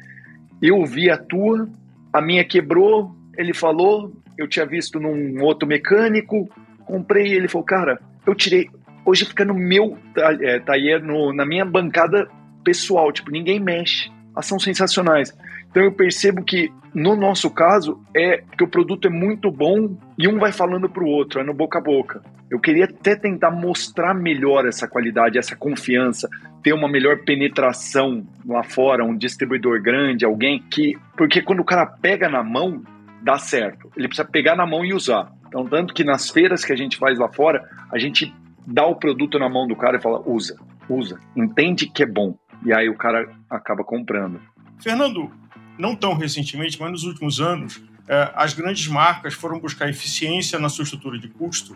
eu 0.61 0.85
vi 0.85 1.09
a 1.09 1.17
tua, 1.17 1.69
a 2.11 2.21
minha 2.21 2.43
quebrou, 2.43 3.15
ele 3.37 3.53
falou, 3.53 4.13
eu 4.37 4.47
tinha 4.47 4.65
visto 4.65 4.99
num 4.99 5.41
outro 5.43 5.67
mecânico, 5.67 6.49
comprei, 6.85 7.33
ele 7.33 7.47
falou, 7.47 7.65
cara, 7.65 7.99
eu 8.25 8.33
tirei 8.33 8.69
hoje 9.07 9.23
fica 9.23 9.45
no 9.45 9.53
meu 9.53 9.97
é, 10.17 10.59
tá 10.59 10.73
aí 10.73 10.99
no, 10.99 11.33
na 11.33 11.45
minha 11.45 11.63
bancada 11.63 12.27
pessoal, 12.63 13.11
tipo, 13.13 13.31
ninguém 13.31 13.57
mexe. 13.57 14.11
São 14.41 14.59
sensacionais. 14.59 15.35
Então 15.69 15.83
eu 15.83 15.91
percebo 15.91 16.43
que 16.43 16.71
no 16.93 17.15
nosso 17.15 17.49
caso 17.49 18.01
é 18.15 18.43
que 18.57 18.63
o 18.63 18.67
produto 18.67 19.07
é 19.07 19.11
muito 19.11 19.51
bom 19.51 19.95
e 20.17 20.27
um 20.27 20.39
vai 20.39 20.51
falando 20.51 20.89
para 20.89 21.03
o 21.03 21.07
outro, 21.07 21.39
é 21.39 21.43
no 21.43 21.53
boca 21.53 21.79
a 21.79 21.81
boca. 21.81 22.21
Eu 22.49 22.59
queria 22.59 22.85
até 22.85 23.15
tentar 23.15 23.51
mostrar 23.51 24.13
melhor 24.13 24.65
essa 24.65 24.87
qualidade, 24.87 25.37
essa 25.37 25.55
confiança, 25.55 26.29
ter 26.63 26.73
uma 26.73 26.87
melhor 26.87 27.23
penetração 27.25 28.25
lá 28.45 28.63
fora, 28.63 29.03
um 29.03 29.17
distribuidor 29.17 29.81
grande, 29.81 30.25
alguém 30.25 30.63
que. 30.71 30.97
Porque 31.17 31.41
quando 31.41 31.59
o 31.59 31.65
cara 31.65 31.85
pega 31.85 32.29
na 32.29 32.41
mão, 32.41 32.81
dá 33.21 33.37
certo. 33.37 33.91
Ele 33.97 34.07
precisa 34.07 34.27
pegar 34.27 34.55
na 34.55 34.65
mão 34.65 34.85
e 34.85 34.93
usar. 34.93 35.31
Então, 35.47 35.65
tanto 35.65 35.93
que 35.93 36.03
nas 36.03 36.29
feiras 36.29 36.63
que 36.63 36.71
a 36.71 36.75
gente 36.75 36.97
faz 36.97 37.19
lá 37.19 37.27
fora, 37.27 37.67
a 37.91 37.97
gente 37.97 38.33
dá 38.65 38.85
o 38.85 38.95
produto 38.95 39.37
na 39.37 39.49
mão 39.49 39.67
do 39.67 39.75
cara 39.75 39.97
e 39.97 40.01
fala: 40.01 40.21
usa, 40.25 40.57
usa, 40.89 41.19
entende 41.35 41.87
que 41.87 42.03
é 42.03 42.05
bom. 42.05 42.35
E 42.65 42.73
aí 42.73 42.89
o 42.89 42.95
cara 42.95 43.35
acaba 43.49 43.83
comprando. 43.83 44.39
Fernando, 44.79 45.31
não 45.77 45.95
tão 45.95 46.15
recentemente, 46.15 46.79
mas 46.79 46.91
nos 46.91 47.03
últimos 47.03 47.39
anos, 47.39 47.81
eh, 48.07 48.31
as 48.35 48.53
grandes 48.53 48.87
marcas 48.87 49.33
foram 49.33 49.59
buscar 49.59 49.89
eficiência 49.89 50.59
na 50.59 50.69
sua 50.69 50.83
estrutura 50.83 51.19
de 51.19 51.27
custo 51.27 51.75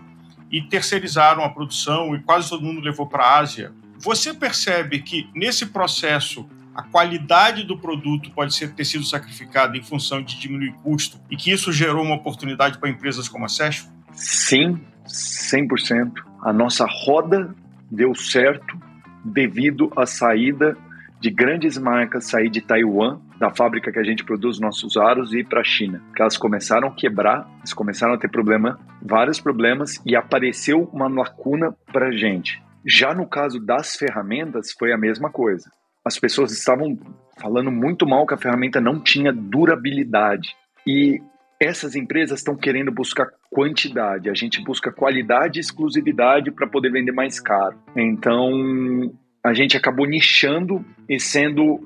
e 0.51 0.61
terceirizaram 0.61 1.43
a 1.43 1.49
produção 1.49 2.15
e 2.15 2.19
quase 2.19 2.49
todo 2.49 2.63
mundo 2.63 2.81
levou 2.81 3.07
para 3.07 3.23
a 3.23 3.39
Ásia. 3.39 3.71
Você 3.99 4.33
percebe 4.33 4.99
que 5.01 5.29
nesse 5.33 5.67
processo 5.67 6.49
a 6.73 6.83
qualidade 6.83 7.63
do 7.63 7.77
produto 7.77 8.31
pode 8.31 8.55
ser, 8.55 8.73
ter 8.73 8.85
sido 8.85 9.03
sacrificada 9.05 9.77
em 9.77 9.83
função 9.83 10.21
de 10.21 10.39
diminuir 10.39 10.73
custo 10.83 11.19
e 11.29 11.35
que 11.35 11.51
isso 11.51 11.71
gerou 11.71 12.03
uma 12.03 12.15
oportunidade 12.15 12.77
para 12.77 12.89
empresas 12.89 13.27
como 13.27 13.45
a 13.45 13.49
Session? 13.49 13.87
Sim, 14.13 14.79
100%. 15.05 16.11
A 16.41 16.53
nossa 16.53 16.85
roda 16.87 17.53
deu 17.89 18.15
certo 18.15 18.79
devido 19.23 19.91
à 19.95 20.05
saída 20.05 20.77
de 21.21 21.29
grandes 21.29 21.77
marcas 21.77 22.25
sair 22.25 22.49
de 22.49 22.61
Taiwan, 22.61 23.19
da 23.39 23.51
fábrica 23.51 23.91
que 23.91 23.99
a 23.99 24.03
gente 24.03 24.23
produz 24.23 24.59
nossos 24.59 24.97
aros, 24.97 25.31
e 25.31 25.39
ir 25.39 25.47
para 25.47 25.61
a 25.61 25.63
China. 25.63 26.01
Que 26.15 26.21
elas 26.21 26.35
começaram 26.35 26.87
a 26.87 26.95
quebrar, 26.95 27.47
eles 27.59 27.73
começaram 27.73 28.15
a 28.15 28.17
ter 28.17 28.29
problema, 28.29 28.79
vários 29.01 29.39
problemas, 29.39 30.01
e 30.03 30.15
apareceu 30.15 30.89
uma 30.91 31.07
lacuna 31.07 31.75
para 31.93 32.07
a 32.07 32.11
gente. 32.11 32.61
Já 32.85 33.13
no 33.13 33.27
caso 33.27 33.59
das 33.59 33.95
ferramentas, 33.95 34.71
foi 34.77 34.91
a 34.91 34.97
mesma 34.97 35.29
coisa. 35.29 35.69
As 36.03 36.17
pessoas 36.17 36.51
estavam 36.51 36.97
falando 37.39 37.71
muito 37.71 38.07
mal 38.07 38.25
que 38.25 38.33
a 38.33 38.37
ferramenta 38.37 38.81
não 38.81 38.99
tinha 38.99 39.31
durabilidade. 39.31 40.55
E 40.87 41.21
essas 41.61 41.95
empresas 41.95 42.39
estão 42.39 42.55
querendo 42.55 42.91
buscar 42.91 43.27
quantidade. 43.51 44.31
A 44.31 44.33
gente 44.33 44.63
busca 44.63 44.91
qualidade 44.91 45.59
e 45.59 45.61
exclusividade 45.61 46.49
para 46.49 46.65
poder 46.65 46.91
vender 46.91 47.11
mais 47.11 47.39
caro. 47.39 47.77
Então, 47.95 49.13
a 49.43 49.53
gente 49.53 49.77
acabou 49.77 50.07
nichando 50.07 50.83
e 51.07 51.19
sendo 51.19 51.79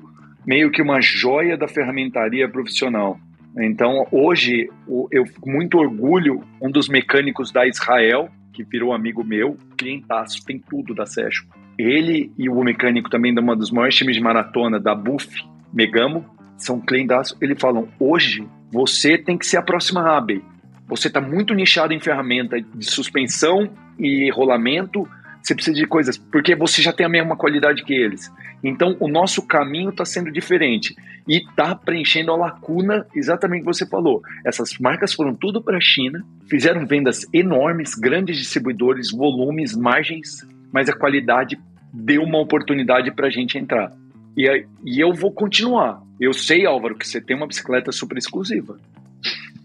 meio 0.46 0.70
que 0.70 0.80
uma 0.80 1.02
joia 1.02 1.58
da 1.58 1.68
ferramentaria 1.68 2.48
profissional. 2.48 3.20
Então, 3.58 4.06
hoje, 4.10 4.70
eu 5.10 5.26
fico 5.26 5.50
muito 5.50 5.76
orgulho, 5.76 6.42
um 6.60 6.70
dos 6.70 6.88
mecânicos 6.88 7.52
da 7.52 7.66
Israel, 7.66 8.30
que 8.54 8.64
virou 8.64 8.94
amigo 8.94 9.22
meu, 9.22 9.58
clientaço, 9.76 10.42
tem 10.46 10.58
tudo 10.58 10.94
da 10.94 11.04
Session. 11.04 11.44
Ele 11.78 12.32
e 12.38 12.48
o 12.48 12.64
mecânico 12.64 13.10
também 13.10 13.34
de 13.34 13.40
uma 13.40 13.54
dos 13.54 13.70
maiores 13.70 13.94
times 13.94 14.16
de 14.16 14.22
maratona 14.22 14.80
da 14.80 14.94
Buff, 14.94 15.28
Megamo, 15.72 16.24
são 16.56 16.80
clientaço. 16.80 17.36
Eles 17.42 17.60
falam: 17.60 17.88
hoje 17.98 18.46
você 18.70 19.16
tem 19.16 19.36
que 19.38 19.46
ser 19.46 19.56
a 19.56 19.62
próxima 19.62 20.16
Abbey. 20.16 20.42
Você 20.88 21.08
está 21.08 21.20
muito 21.20 21.54
nichado 21.54 21.92
em 21.92 22.00
ferramenta 22.00 22.60
de 22.60 22.84
suspensão 22.84 23.68
e 23.98 24.30
rolamento. 24.30 25.08
Você 25.42 25.54
precisa 25.54 25.76
de 25.76 25.86
coisas, 25.86 26.16
porque 26.16 26.54
você 26.54 26.82
já 26.82 26.92
tem 26.92 27.06
a 27.06 27.08
mesma 27.08 27.36
qualidade 27.36 27.84
que 27.84 27.94
eles. 27.94 28.30
Então, 28.62 28.96
o 29.00 29.08
nosso 29.08 29.46
caminho 29.46 29.90
está 29.90 30.04
sendo 30.04 30.30
diferente 30.30 30.94
e 31.28 31.38
está 31.38 31.74
preenchendo 31.74 32.32
a 32.32 32.36
lacuna 32.36 33.06
exatamente 33.14 33.60
que 33.60 33.66
você 33.66 33.86
falou. 33.86 34.22
Essas 34.44 34.78
marcas 34.78 35.12
foram 35.12 35.34
tudo 35.34 35.62
para 35.62 35.76
a 35.76 35.80
China, 35.80 36.24
fizeram 36.48 36.86
vendas 36.86 37.26
enormes, 37.32 37.94
grandes 37.94 38.38
distribuidores, 38.38 39.10
volumes, 39.10 39.76
margens, 39.76 40.46
mas 40.72 40.88
a 40.88 40.96
qualidade 40.96 41.58
deu 41.92 42.22
uma 42.22 42.38
oportunidade 42.38 43.10
para 43.12 43.26
a 43.26 43.30
gente 43.30 43.58
entrar. 43.58 43.92
E, 44.36 44.66
e 44.84 45.00
eu 45.00 45.12
vou 45.12 45.32
continuar. 45.32 46.00
Eu 46.20 46.32
sei, 46.32 46.66
Álvaro, 46.66 46.96
que 46.96 47.06
você 47.06 47.20
tem 47.20 47.36
uma 47.36 47.46
bicicleta 47.46 47.92
super 47.92 48.16
exclusiva. 48.16 48.78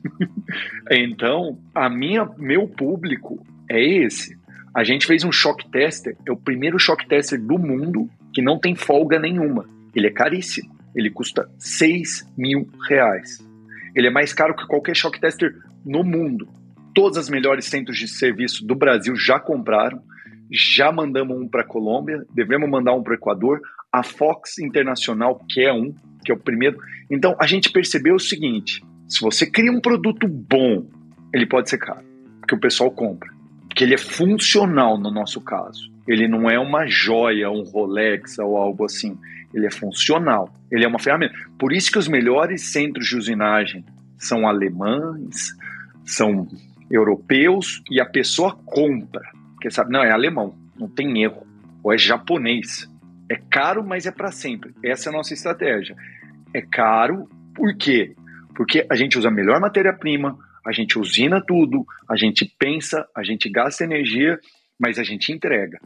então, 0.92 1.58
a 1.74 1.90
minha, 1.90 2.30
meu 2.38 2.68
público 2.68 3.46
é 3.70 3.82
esse. 3.82 4.38
A 4.74 4.84
gente 4.84 5.06
fez 5.06 5.24
um 5.24 5.32
shock 5.32 5.70
tester, 5.70 6.16
é 6.26 6.32
o 6.32 6.38
primeiro 6.38 6.80
shock 6.80 7.08
tester 7.08 7.40
do 7.42 7.58
mundo 7.58 8.10
que 8.34 8.42
não 8.42 8.58
tem 8.58 8.76
folga 8.76 9.20
nenhuma. 9.20 9.68
Ele 9.96 10.08
é 10.08 10.12
caríssimo. 10.12 10.74
Ele 10.96 11.10
custa 11.10 11.50
6 11.58 12.32
mil 12.38 12.70
reais. 12.88 13.46
Ele 13.96 14.08
é 14.08 14.12
mais 14.12 14.34
caro 14.34 14.56
que 14.56 14.68
qualquer 14.68 14.96
shock 14.96 15.20
tester 15.20 15.56
no 15.86 16.04
mundo. 16.04 16.48
Todos 16.94 17.18
os 17.18 17.30
melhores 17.30 17.66
centros 17.66 17.98
de 17.98 18.08
serviço 18.08 18.66
do 18.66 18.76
Brasil 18.76 19.16
já 19.16 19.40
compraram. 19.40 20.02
Já 20.52 20.92
mandamos 20.92 21.40
um 21.40 21.48
para 21.48 21.62
a 21.62 21.68
Colômbia, 21.68 22.26
devemos 22.34 22.70
mandar 22.70 22.94
um 22.94 23.02
para 23.02 23.12
o 23.12 23.16
Equador. 23.16 23.62
A 23.92 24.04
Fox 24.04 24.60
Internacional 24.60 25.42
quer 25.50 25.72
um, 25.72 25.94
que 26.24 26.32
é 26.32 26.36
o 26.36 26.40
primeiro. 26.40 26.78
Então 27.10 27.36
a 27.40 27.46
gente 27.46 27.72
percebeu 27.72 28.16
o 28.16 28.20
seguinte: 28.20 28.84
se 29.08 29.22
você 29.22 29.46
cria 29.46 29.72
um 29.72 29.82
produto 29.82 30.28
bom, 30.28 30.86
ele 31.34 31.46
pode 31.46 31.70
ser 31.70 31.78
caro, 31.78 32.06
porque 32.40 32.56
o 32.56 32.60
pessoal 32.60 32.92
compra, 32.92 33.30
porque 33.68 33.84
ele 33.84 33.94
é 33.94 33.98
funcional 33.98 34.98
no 34.98 35.12
nosso 35.12 35.42
caso. 35.42 35.92
Ele 36.08 36.28
não 36.28 36.50
é 36.50 36.60
uma 36.60 36.88
joia, 36.88 37.50
um 37.50 37.64
Rolex 37.64 38.38
ou 38.40 38.58
algo 38.58 38.86
assim. 38.86 39.18
Ele 39.54 39.66
é 39.66 39.72
funcional. 39.72 40.54
Ele 40.72 40.84
é 40.84 40.88
uma 40.88 41.00
ferramenta. 41.00 41.34
Por 41.58 41.72
isso 41.72 41.92
que 41.92 41.98
os 41.98 42.08
melhores 42.08 42.72
centros 42.72 43.08
de 43.08 43.18
usinagem 43.18 43.86
são 44.18 44.48
alemães, 44.48 45.56
são 46.04 46.48
europeus 46.90 47.82
e 47.90 48.02
a 48.02 48.06
pessoa 48.06 48.58
compra. 48.66 49.22
Porque 49.54 49.70
sabe, 49.70 49.92
não, 49.92 50.04
é 50.04 50.12
alemão, 50.12 50.56
não 50.78 50.88
tem 50.88 51.24
erro. 51.24 51.46
Ou 51.84 51.94
é 51.94 51.98
japonês. 51.98 52.91
É 53.32 53.40
caro, 53.50 53.84
mas 53.84 54.06
é 54.06 54.12
para 54.12 54.32
sempre. 54.32 54.74
Essa 54.84 55.10
é 55.10 55.14
a 55.14 55.16
nossa 55.16 55.34
estratégia. 55.34 55.96
É 56.54 56.62
caro, 56.62 57.30
por 57.56 57.76
quê? 57.76 58.16
Porque 58.56 58.86
a 58.90 58.96
gente 58.96 59.18
usa 59.18 59.30
a 59.30 59.32
melhor 59.32 59.60
matéria-prima, 59.60 60.38
a 60.66 60.72
gente 60.72 61.00
usina 61.00 61.42
tudo, 61.42 61.86
a 62.10 62.16
gente 62.16 62.46
pensa, 62.60 63.08
a 63.16 63.24
gente 63.24 63.50
gasta 63.50 63.84
energia 63.84 64.40
mas 64.82 64.98
a 64.98 65.04
gente 65.04 65.32
entrega. 65.32 65.80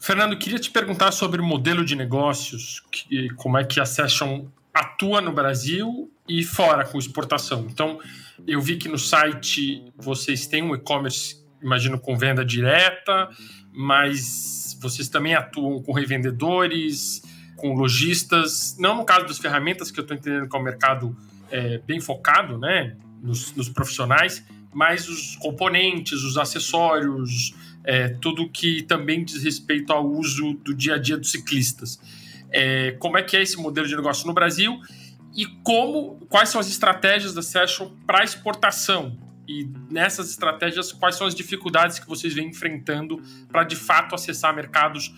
Fernando, 0.00 0.34
queria 0.38 0.58
te 0.58 0.70
perguntar 0.70 1.12
sobre 1.12 1.42
o 1.42 1.44
modelo 1.44 1.84
de 1.84 1.94
negócios, 1.94 2.82
que, 2.90 3.28
como 3.36 3.58
é 3.58 3.64
que 3.64 3.78
a 3.78 3.84
Session 3.84 4.46
atua 4.72 5.20
no 5.20 5.30
Brasil 5.30 6.10
e 6.26 6.42
fora 6.42 6.86
com 6.86 6.98
exportação. 6.98 7.66
Então, 7.70 8.00
eu 8.46 8.62
vi 8.62 8.78
que 8.78 8.88
no 8.88 8.96
site 8.96 9.84
vocês 9.94 10.46
têm 10.46 10.62
um 10.62 10.74
e-commerce, 10.74 11.44
imagino, 11.62 12.00
com 12.00 12.16
venda 12.16 12.42
direta, 12.42 13.28
mas 13.74 14.69
vocês 14.80 15.08
também 15.08 15.34
atuam 15.34 15.82
com 15.82 15.92
revendedores, 15.92 17.22
com 17.56 17.74
lojistas, 17.74 18.76
não 18.78 18.96
no 18.96 19.04
caso 19.04 19.26
das 19.26 19.38
ferramentas, 19.38 19.90
que 19.90 20.00
eu 20.00 20.02
estou 20.02 20.16
entendendo 20.16 20.48
que 20.48 20.56
é 20.56 20.58
um 20.58 20.62
mercado 20.62 21.16
é, 21.50 21.78
bem 21.78 22.00
focado 22.00 22.56
né, 22.58 22.96
nos, 23.22 23.54
nos 23.54 23.68
profissionais, 23.68 24.42
mas 24.72 25.08
os 25.08 25.36
componentes, 25.36 26.22
os 26.22 26.38
acessórios, 26.38 27.54
é, 27.84 28.08
tudo 28.08 28.48
que 28.48 28.82
também 28.82 29.24
diz 29.24 29.42
respeito 29.42 29.92
ao 29.92 30.06
uso 30.06 30.54
do 30.54 30.74
dia 30.74 30.94
a 30.94 30.98
dia 30.98 31.16
dos 31.16 31.30
ciclistas. 31.30 32.00
É, 32.50 32.92
como 32.92 33.18
é 33.18 33.22
que 33.22 33.36
é 33.36 33.42
esse 33.42 33.56
modelo 33.56 33.86
de 33.86 33.94
negócio 33.94 34.26
no 34.26 34.32
Brasil 34.32 34.80
e 35.36 35.46
como, 35.62 36.18
quais 36.28 36.48
são 36.48 36.60
as 36.60 36.68
estratégias 36.68 37.34
da 37.34 37.42
Session 37.42 37.90
para 38.06 38.24
exportação? 38.24 39.16
E 39.50 39.68
nessas 39.90 40.30
estratégias, 40.30 40.92
quais 40.92 41.16
são 41.16 41.26
as 41.26 41.34
dificuldades 41.34 41.98
que 41.98 42.06
vocês 42.06 42.32
vêm 42.32 42.50
enfrentando 42.50 43.20
para 43.50 43.64
de 43.64 43.74
fato 43.74 44.14
acessar 44.14 44.54
mercados? 44.54 45.12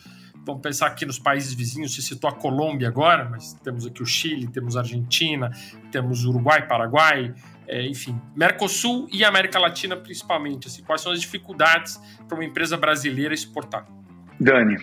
Vamos 0.47 0.63
pensar 0.63 0.87
aqui 0.87 1.05
nos 1.05 1.19
países 1.19 1.53
vizinhos, 1.53 1.95
se 1.95 2.01
citou 2.01 2.31
a 2.31 2.33
Colômbia 2.33 2.89
agora, 2.89 3.29
mas 3.29 3.53
temos 3.63 3.87
aqui 3.87 4.03
o 4.03 4.07
Chile, 4.07 4.49
temos 4.49 4.75
a 4.75 4.81
Argentina, 4.81 5.51
temos 5.91 6.25
Uruguai, 6.25 6.67
Paraguai, 6.67 7.35
é, 7.69 7.87
enfim, 7.87 8.19
Mercosul 8.35 9.07
e 9.13 9.23
América 9.23 9.59
Latina 9.59 9.97
principalmente. 9.97 10.67
Assim, 10.67 10.83
quais 10.83 11.03
são 11.03 11.13
as 11.13 11.21
dificuldades 11.21 12.01
para 12.27 12.35
uma 12.35 12.45
empresa 12.45 12.79
brasileira 12.79 13.35
exportar? 13.35 13.87
Dani, 14.41 14.79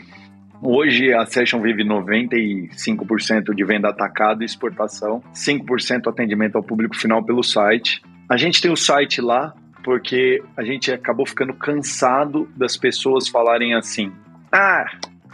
hoje 0.61 1.11
a 1.11 1.25
Session 1.25 1.59
vive 1.59 1.83
95% 1.83 3.55
de 3.55 3.65
venda 3.65 3.89
atacado 3.89 4.43
e 4.43 4.45
exportação, 4.45 5.23
5% 5.33 6.07
atendimento 6.07 6.55
ao 6.55 6.61
público 6.61 6.95
final 6.95 7.25
pelo 7.25 7.41
site. 7.41 7.99
A 8.29 8.37
gente 8.37 8.61
tem 8.61 8.71
o 8.71 8.77
site 8.77 9.21
lá 9.21 9.55
porque 9.83 10.43
a 10.55 10.63
gente 10.63 10.91
acabou 10.91 11.25
ficando 11.25 11.53
cansado 11.53 12.47
das 12.55 12.77
pessoas 12.77 13.27
falarem 13.27 13.73
assim: 13.73 14.11
ah, 14.51 14.85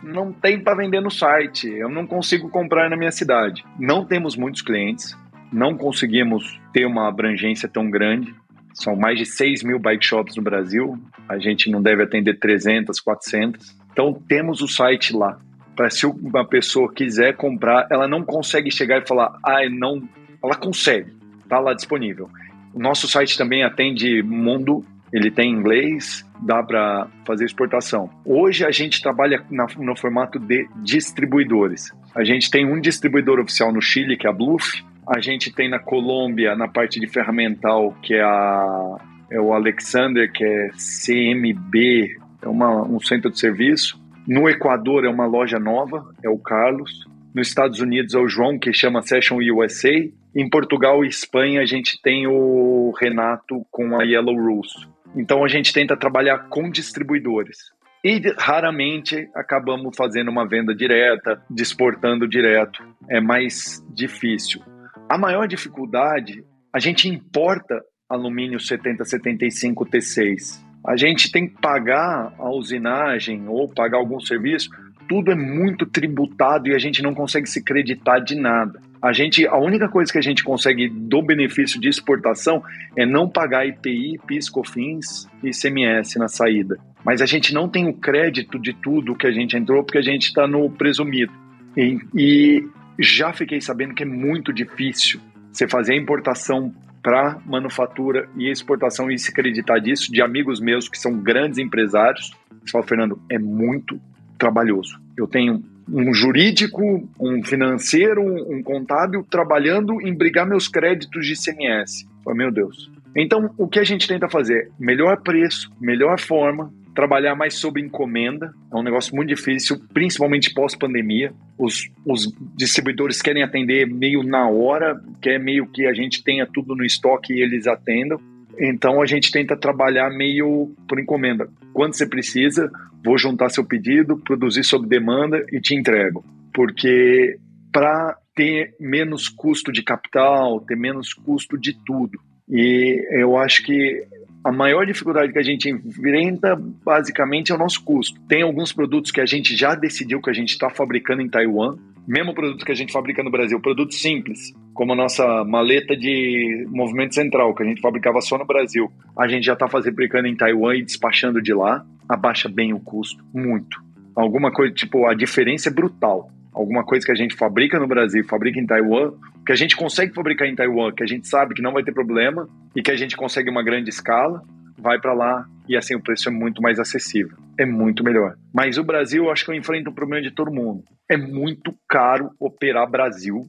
não 0.01 0.31
tem 0.31 0.60
para 0.60 0.77
vender 0.77 1.01
no 1.01 1.12
site, 1.12 1.67
eu 1.67 1.89
não 1.89 2.08
consigo 2.08 2.49
comprar 2.49 2.89
na 2.89 2.95
minha 2.95 3.12
cidade. 3.12 3.65
Não 3.77 4.05
temos 4.05 4.38
muitos 4.38 4.62
clientes, 4.62 5.13
não 5.51 5.75
conseguimos 5.75 6.60
ter 6.71 6.86
uma 6.86 7.08
abrangência 7.08 7.67
tão 7.67 7.89
grande. 7.89 8.34
São 8.73 8.95
mais 8.95 9.17
de 9.17 9.25
6 9.25 9.63
mil 9.63 9.79
bike 9.79 10.05
shops 10.05 10.36
no 10.36 10.43
Brasil. 10.43 10.97
A 11.29 11.38
gente 11.38 11.69
não 11.69 11.81
deve 11.81 12.03
atender 12.03 12.39
300, 12.39 12.99
400. 12.99 13.75
Então, 13.91 14.13
temos 14.13 14.62
o 14.62 14.67
site 14.67 15.15
lá. 15.15 15.39
Para 15.75 15.89
se 15.89 16.05
uma 16.05 16.45
pessoa 16.45 16.91
quiser 16.93 17.36
comprar, 17.36 17.88
ela 17.89 18.08
não 18.08 18.23
consegue 18.23 18.69
chegar 18.69 19.01
e 19.01 19.08
falar, 19.08 19.38
ah, 19.43 19.67
não. 19.69 20.08
Ela 20.43 20.55
consegue, 20.55 21.13
está 21.43 21.58
lá 21.60 21.73
disponível. 21.73 22.29
Nosso 22.76 23.08
site 23.08 23.38
também 23.38 23.64
atende 23.64 24.22
mundo, 24.22 24.86
ele 25.14 25.32
tem 25.32 25.52
inglês, 25.52 26.26
dá 26.42 26.62
para 26.62 27.08
fazer 27.26 27.46
exportação. 27.46 28.10
Hoje 28.26 28.66
a 28.66 28.72
gente 28.72 29.02
trabalha 29.02 29.44
na, 29.50 29.66
no 29.78 29.96
formato 29.96 30.38
de 30.38 30.68
distribuidores. 30.84 31.92
A 32.14 32.24
gente 32.24 32.52
tem 32.52 32.66
um 32.66 32.80
distribuidor 32.80 33.40
oficial 33.40 33.72
no 33.72 33.82
Chile, 33.82 34.18
que 34.18 34.28
é 34.28 34.30
a 34.30 34.34
Bluff, 34.34 34.84
a 35.08 35.20
gente 35.20 35.54
tem 35.54 35.70
na 35.70 35.80
Colômbia, 35.80 36.56
na 36.56 36.68
parte 36.68 37.00
de 37.00 37.08
ferramental, 37.08 37.96
que 38.02 38.16
é, 38.16 38.24
a, 38.24 38.98
é 39.32 39.40
o 39.40 39.54
Alexander, 39.54 40.32
que 40.32 40.44
é 40.44 40.70
CMB, 40.70 42.18
é 42.42 42.48
uma, 42.48 42.84
um 42.84 43.00
centro 43.00 43.30
de 43.30 43.40
serviço. 43.40 44.00
No 44.28 44.50
Equador 44.50 45.06
é 45.06 45.10
uma 45.10 45.28
loja 45.28 45.60
nova, 45.60 46.04
é 46.24 46.30
o 46.30 46.38
Carlos. 46.38 47.06
Nos 47.34 47.48
Estados 47.48 47.80
Unidos 47.80 48.16
é 48.16 48.20
o 48.20 48.28
João, 48.28 48.58
que 48.58 48.74
chama 48.74 49.02
Session 49.04 49.38
USA. 49.38 49.92
Em 50.36 50.50
Portugal 50.50 51.06
e 51.06 51.08
Espanha 51.08 51.62
a 51.62 51.65
gente 51.65 52.02
tem 52.02 52.28
o 52.28 52.91
Renato 53.00 53.65
com 53.71 53.98
a 53.98 54.04
Yellow 54.04 54.36
Rules. 54.36 54.74
Então 55.15 55.45
a 55.45 55.48
gente 55.48 55.71
tenta 55.71 55.95
trabalhar 55.95 56.50
com 56.50 56.69
distribuidores. 56.69 57.74
e 58.04 58.21
raramente 58.38 59.28
acabamos 59.34 59.95
fazendo 59.98 60.30
uma 60.30 60.48
venda 60.48 60.76
direta, 60.76 61.41
exportando 61.58 62.28
direto. 62.28 62.84
É 63.10 63.19
mais 63.21 63.84
difícil. 63.89 64.62
A 65.10 65.17
maior 65.17 65.48
dificuldade, 65.48 66.43
a 66.71 66.80
gente 66.80 67.08
importa 67.08 67.82
alumínio 68.10 68.60
7075 68.60 69.86
T6. 69.86 70.63
A 70.86 70.95
gente 70.95 71.32
tem 71.32 71.48
que 71.48 71.60
pagar 71.60 72.36
a 72.38 72.50
usinagem 72.52 73.48
ou 73.48 73.67
pagar 73.67 73.98
algum 73.98 74.19
serviço, 74.19 74.69
tudo 75.08 75.32
é 75.32 75.36
muito 75.36 75.86
tributado 75.86 76.68
e 76.68 76.76
a 76.76 76.80
gente 76.80 77.02
não 77.02 77.13
consegue 77.13 77.48
se 77.48 77.63
creditar 77.63 78.24
de 78.24 78.36
nada. 78.36 78.82
A 79.02 79.13
gente, 79.13 79.46
a 79.46 79.58
única 79.58 79.88
coisa 79.88 80.12
que 80.12 80.18
a 80.18 80.22
gente 80.22 80.44
consegue 80.44 80.89
do 80.89 81.22
benefício 81.22 81.80
de 81.80 81.88
exportação 81.88 82.63
é 82.98 83.06
não 83.06 83.30
pagar 83.30 83.68
IPI, 83.68 84.20
PIS, 84.26 84.50
COFINS 84.50 85.28
e 85.44 85.50
ICMS 85.50 86.18
na 86.18 86.28
saída. 86.28 86.78
Mas 87.04 87.22
a 87.22 87.26
gente 87.26 87.54
não 87.54 87.70
tem 87.70 87.88
o 87.88 87.94
crédito 87.94 88.58
de 88.58 88.74
tudo 88.74 89.15
que 89.15 89.28
a 89.28 89.32
gente 89.32 89.56
entrou 89.56 89.84
porque 89.84 90.00
a 90.00 90.04
gente 90.04 90.24
está 90.24 90.48
no 90.48 90.70
presumido. 90.72 91.32
E, 91.78 92.00
e 92.15 92.68
já 92.98 93.32
fiquei 93.32 93.62
sabendo 93.62 93.94
que 93.94 94.04
é 94.04 94.08
muito 94.08 94.52
difícil 94.52 95.20
você 95.52 95.68
fazer 95.68 95.94
a 95.94 95.98
importação 95.98 96.74
para 97.04 97.38
manufatura 97.46 98.28
e 98.36 98.50
exportação 98.50 99.12
e 99.12 99.20
se 99.20 99.30
acreditar 99.30 99.78
disso, 99.78 100.12
de 100.12 100.24
amigos 100.24 100.60
meus 100.60 100.89
que 100.89 100.98
são 100.98 101.15
grandes 101.20 101.60
empresários. 101.60 102.32
Eles 102.52 102.88
Fernando, 102.88 103.22
é 103.30 103.38
muito 103.38 104.02
trabalhoso. 104.38 105.00
Eu 105.17 105.28
tenho 105.28 105.63
um 105.91 106.13
jurídico, 106.13 107.08
um 107.19 107.43
financeiro, 107.43 108.21
um 108.24 108.63
contábil 108.63 109.26
trabalhando 109.30 110.02
em 110.02 110.13
brigar 110.13 110.48
meus 110.48 110.67
créditos 110.67 111.26
de 111.26 111.34
ICMS. 111.34 112.08
Falei, 112.24 112.38
meu 112.38 112.52
Deus. 112.52 112.91
Então, 113.15 113.50
o 113.58 113.67
que 113.67 113.80
a 113.80 113.84
gente 113.84 114.08
tenta 114.08 114.28
fazer? 114.28 114.71
Melhor 114.80 115.21
preço, 115.21 115.71
melhor 115.80 116.19
forma, 116.19 116.74
trabalhar 116.93 117.36
mais 117.36 117.54
sob 117.56 117.80
encomenda. 117.80 118.54
É 118.71 118.76
um 118.76 118.84
negócio 118.84 119.15
muito 119.15 119.30
difícil, 119.30 119.80
principalmente 119.93 120.54
pós-pandemia. 120.54 121.32
Os, 121.58 121.89
os 122.06 122.34
distribuidores 122.58 123.21
querem 123.21 123.43
atender 123.43 123.86
meio 123.86 124.24
na 124.24 124.50
hora, 124.50 125.00
quer 125.21 125.39
meio 125.39 125.67
que 125.67 125.86
a 125.86 125.93
gente 125.93 126.24
tenha 126.24 126.45
tudo 126.45 126.76
no 126.76 126.84
estoque 126.84 127.34
e 127.34 127.41
eles 127.41 127.67
atendam. 127.67 128.19
Então 128.58 129.02
a 129.02 129.06
gente 129.06 129.32
tenta 129.32 129.56
trabalhar 129.56 130.10
meio 130.10 130.74
por 130.88 131.00
encomenda. 131.00 131.50
Quando 131.76 131.94
você 131.94 132.08
precisa, 132.08 132.72
vou 133.04 133.18
juntar 133.18 133.50
seu 133.50 133.66
pedido, 133.66 134.18
produzir 134.18 134.64
sob 134.64 134.88
demanda 134.88 135.46
e 135.52 135.60
te 135.60 135.76
entrego. 135.76 136.24
Porque 136.54 137.38
para 137.70 138.18
ter 138.34 138.74
menos 138.80 139.28
custo 139.28 139.74
de 139.74 139.84
capital, 139.84 140.62
ter 140.62 140.78
menos 140.78 141.14
custo 141.14 141.58
de 141.58 141.78
tudo. 141.86 142.18
E 142.48 143.06
eu 143.12 143.38
acho 143.38 143.62
que 143.62 144.08
a 144.42 144.54
maior 144.54 144.86
dificuldade 144.86 145.34
que 145.34 145.40
a 145.40 145.44
gente 145.44 145.70
enfrenta, 145.70 146.56
basicamente, 146.56 147.52
é 147.52 147.56
o 147.56 147.58
nosso 147.58 147.84
custo. 147.84 148.22
Tem 148.22 148.42
alguns 148.42 148.72
produtos 148.72 149.12
que 149.12 149.20
a 149.20 149.26
gente 149.26 149.54
já 149.54 149.76
decidiu 149.76 150.22
que 150.22 150.30
a 150.30 150.34
gente 150.34 150.52
está 150.52 150.70
fabricando 150.70 151.22
em 151.22 151.28
Taiwan, 151.28 151.76
mesmo 152.08 152.34
produto 152.34 152.65
que 152.65 152.72
a 152.72 152.76
gente 152.76 152.94
fabrica 152.94 153.24
no 153.24 153.32
Brasil, 153.32 153.60
produto 153.60 153.94
simples, 153.94 154.54
como 154.74 154.94
a 154.94 154.96
nossa 154.96 155.44
maleta 155.44 155.96
de 155.96 156.68
movimento 156.70 157.15
central, 157.15 157.54
que 157.56 157.63
a 157.63 157.65
gente 157.65 157.82
fabricava 157.82 158.22
só 158.22 158.38
no 158.38 158.46
Brasil. 158.46 158.91
A 159.18 159.28
gente 159.28 159.46
já 159.46 159.54
está 159.54 159.68
fabricando 159.68 160.28
em 160.28 160.36
Taiwan 160.36 160.76
e 160.76 160.84
despachando 160.84 161.41
de 161.41 161.54
lá, 161.54 161.86
abaixa 162.08 162.48
bem 162.48 162.74
o 162.74 162.80
custo, 162.80 163.24
muito. 163.34 163.84
Alguma 164.15 164.52
coisa, 164.52 164.74
tipo, 164.74 165.06
a 165.06 165.13
diferença 165.13 165.70
é 165.70 165.72
brutal 165.72 166.30
alguma 166.56 166.86
coisa 166.86 167.06
que 167.06 167.12
a 167.12 167.15
gente 167.15 167.36
fabrica 167.36 167.78
no 167.78 167.86
Brasil, 167.86 168.24
fabrica 168.24 168.58
em 168.58 168.65
Taiwan, 168.65 169.12
que 169.46 169.52
a 169.52 169.56
gente 169.56 169.76
consegue 169.76 170.13
fabricar 170.13 170.48
em 170.48 170.56
Taiwan, 170.56 170.94
que 170.94 171.04
a 171.04 171.06
gente 171.06 171.28
sabe 171.28 171.54
que 171.54 171.62
não 171.62 171.74
vai 171.74 171.84
ter 171.84 171.91
problema 171.91 172.48
e 172.74 172.82
que 172.82 172.89
a 172.89 172.96
gente 172.96 173.18
consegue 173.18 173.50
uma 173.50 173.62
grande 173.62 173.89
escala, 173.89 174.41
vai 174.78 175.00
para 175.00 175.13
lá 175.13 175.46
e 175.67 175.75
assim 175.75 175.95
o 175.95 176.01
preço 176.01 176.30
é 176.30 176.32
muito 176.32 176.62
mais 176.62 176.80
acessível. 176.80 177.38
É 177.58 177.65
muito 177.65 178.04
melhor. 178.04 178.36
Mas 178.54 178.78
o 178.78 178.84
Brasil, 178.84 179.25
eu 179.25 179.32
acho 179.32 179.45
que 179.45 179.51
eu 179.51 179.56
enfrento 179.56 179.89
um 179.89 179.93
problema 179.93 180.21
de 180.21 180.32
todo 180.32 180.51
mundo. 180.51 180.84
É 181.10 181.17
muito 181.17 181.73
caro 181.88 182.32
operar 182.39 182.89
Brasil. 182.89 183.47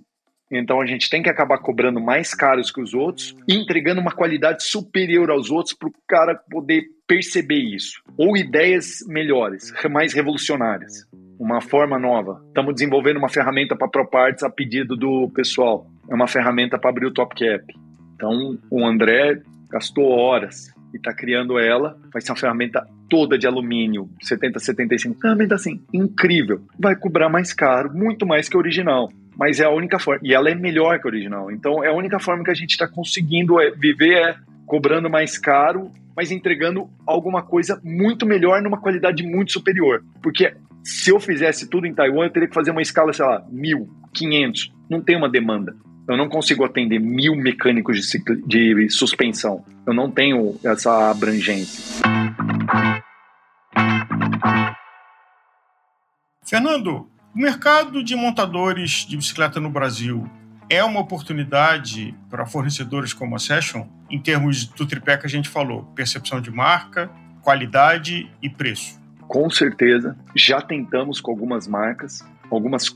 Então 0.51 0.81
a 0.81 0.87
gente 0.87 1.11
tem 1.11 1.23
que 1.23 1.29
acabar 1.29 1.59
cobrando 1.59 2.01
mais 2.01 2.33
caros 2.33 2.71
que 2.71 2.81
os 2.81 2.95
outros 2.95 3.35
e 3.49 3.55
entregando 3.55 4.01
uma 4.01 4.13
qualidade 4.13 4.63
superior 4.63 5.31
aos 5.31 5.51
outros 5.51 5.75
para 5.75 5.89
o 5.89 5.93
cara 6.07 6.35
poder 6.51 6.85
perceber 7.07 7.59
isso. 7.59 8.01
Ou 8.17 8.37
ideias 8.37 8.99
melhores, 9.09 9.73
mais 9.91 10.13
revolucionárias 10.13 11.07
uma 11.39 11.61
forma 11.61 11.99
nova. 11.99 12.43
Estamos 12.49 12.75
desenvolvendo 12.75 13.19
uma 13.19 13.29
ferramenta 13.29 13.77
para 13.77 13.89
ProParts 13.89 14.43
a 14.43 14.51
pedido 14.51 14.97
do 14.97 15.31
pessoal. 15.35 15.87
É 16.09 16.15
uma 16.15 16.27
ferramenta 16.27 16.79
para 16.79 16.91
abrir 16.91 17.07
o 17.07 17.13
Top 17.13 17.35
Cap. 17.35 17.75
Então, 18.15 18.59
o 18.71 18.87
André 18.87 19.43
gastou 19.71 20.09
horas 20.09 20.75
e 20.93 20.97
está 20.97 21.13
criando 21.13 21.59
ela. 21.59 21.99
Vai 22.13 22.23
ser 22.23 22.33
uma 22.33 22.39
ferramenta 22.39 22.87
toda 23.09 23.39
de 23.39 23.47
alumínio, 23.47 24.09
70, 24.23 24.59
75. 24.59 25.21
Ferramenta 25.21 25.55
assim, 25.55 25.83
incrível. 25.93 26.61
Vai 26.79 26.97
cobrar 26.97 27.29
mais 27.29 27.53
caro, 27.53 27.93
muito 27.95 28.27
mais 28.27 28.49
que 28.49 28.57
o 28.57 28.61
original. 28.61 29.09
Mas 29.39 29.61
é 29.61 29.65
a 29.65 29.71
única 29.71 29.99
forma. 29.99 30.21
E 30.25 30.35
ela 30.35 30.49
é 30.49 30.55
melhor 30.55 30.99
que 30.99 31.07
o 31.07 31.11
original. 31.11 31.51
Então, 31.51 31.85
é 31.85 31.89
a 31.89 31.95
única 31.95 32.19
forma 32.19 32.43
que 32.43 32.51
a 32.51 32.55
gente 32.55 32.71
está 32.71 32.89
conseguindo 32.89 33.61
é, 33.61 33.71
viver 33.71 34.15
é 34.15 34.37
cobrando 34.67 35.09
mais 35.09 35.39
caro, 35.39 35.93
mas 36.17 36.33
entregando 36.33 36.89
alguma 37.07 37.43
coisa 37.43 37.81
muito 37.85 38.27
melhor 38.27 38.63
numa 38.63 38.81
qualidade 38.81 39.23
muito 39.23 39.53
superior. 39.53 40.03
Porque 40.23 40.55
se 40.83 41.11
eu 41.11 41.21
fizesse 41.21 41.69
tudo 41.69 41.87
em 41.87 41.95
Taiwan, 41.95 42.25
eu 42.25 42.31
teria 42.31 42.49
que 42.49 42.55
fazer 42.55 42.71
uma 42.71 42.81
escala, 42.81 43.13
sei 43.13 43.25
lá, 43.25 43.45
mil, 43.51 43.89
quinhentos. 44.15 44.73
Não 44.89 45.03
tem 45.03 45.17
uma 45.17 45.29
demanda. 45.29 45.77
Eu 46.09 46.17
não 46.17 46.29
consigo 46.29 46.65
atender 46.65 46.99
mil 46.99 47.35
mecânicos 47.35 47.99
de, 47.99 48.43
de 48.47 48.91
suspensão. 48.91 49.65
Eu 49.87 49.93
não 49.93 50.11
tenho 50.11 50.59
essa 50.65 51.11
abrangência. 51.11 52.03
Fernando, 56.45 57.09
o 57.35 57.39
mercado 57.39 58.03
de 58.03 58.15
montadores 58.15 59.05
de 59.07 59.17
bicicleta 59.17 59.59
no 59.59 59.69
Brasil 59.69 60.29
é 60.71 60.83
uma 60.83 61.01
oportunidade 61.01 62.15
para 62.31 62.47
fornecedores 62.47 63.13
como 63.13 63.35
a 63.35 63.39
Session, 63.39 63.87
em 64.11 64.21
termos 64.21 64.67
do 64.67 64.87
tripé 64.87 65.17
que 65.17 65.27
a 65.27 65.29
gente 65.29 65.49
falou: 65.49 65.85
percepção 65.95 66.41
de 66.41 66.51
marca, 66.51 67.11
qualidade 67.43 68.31
e 68.41 68.49
preço 68.49 69.07
com 69.27 69.51
certeza. 69.51 70.17
Já 70.35 70.61
tentamos 70.61 71.21
com 71.21 71.31
algumas 71.31 71.67
marcas, 71.67 72.25
algumas 72.51 72.89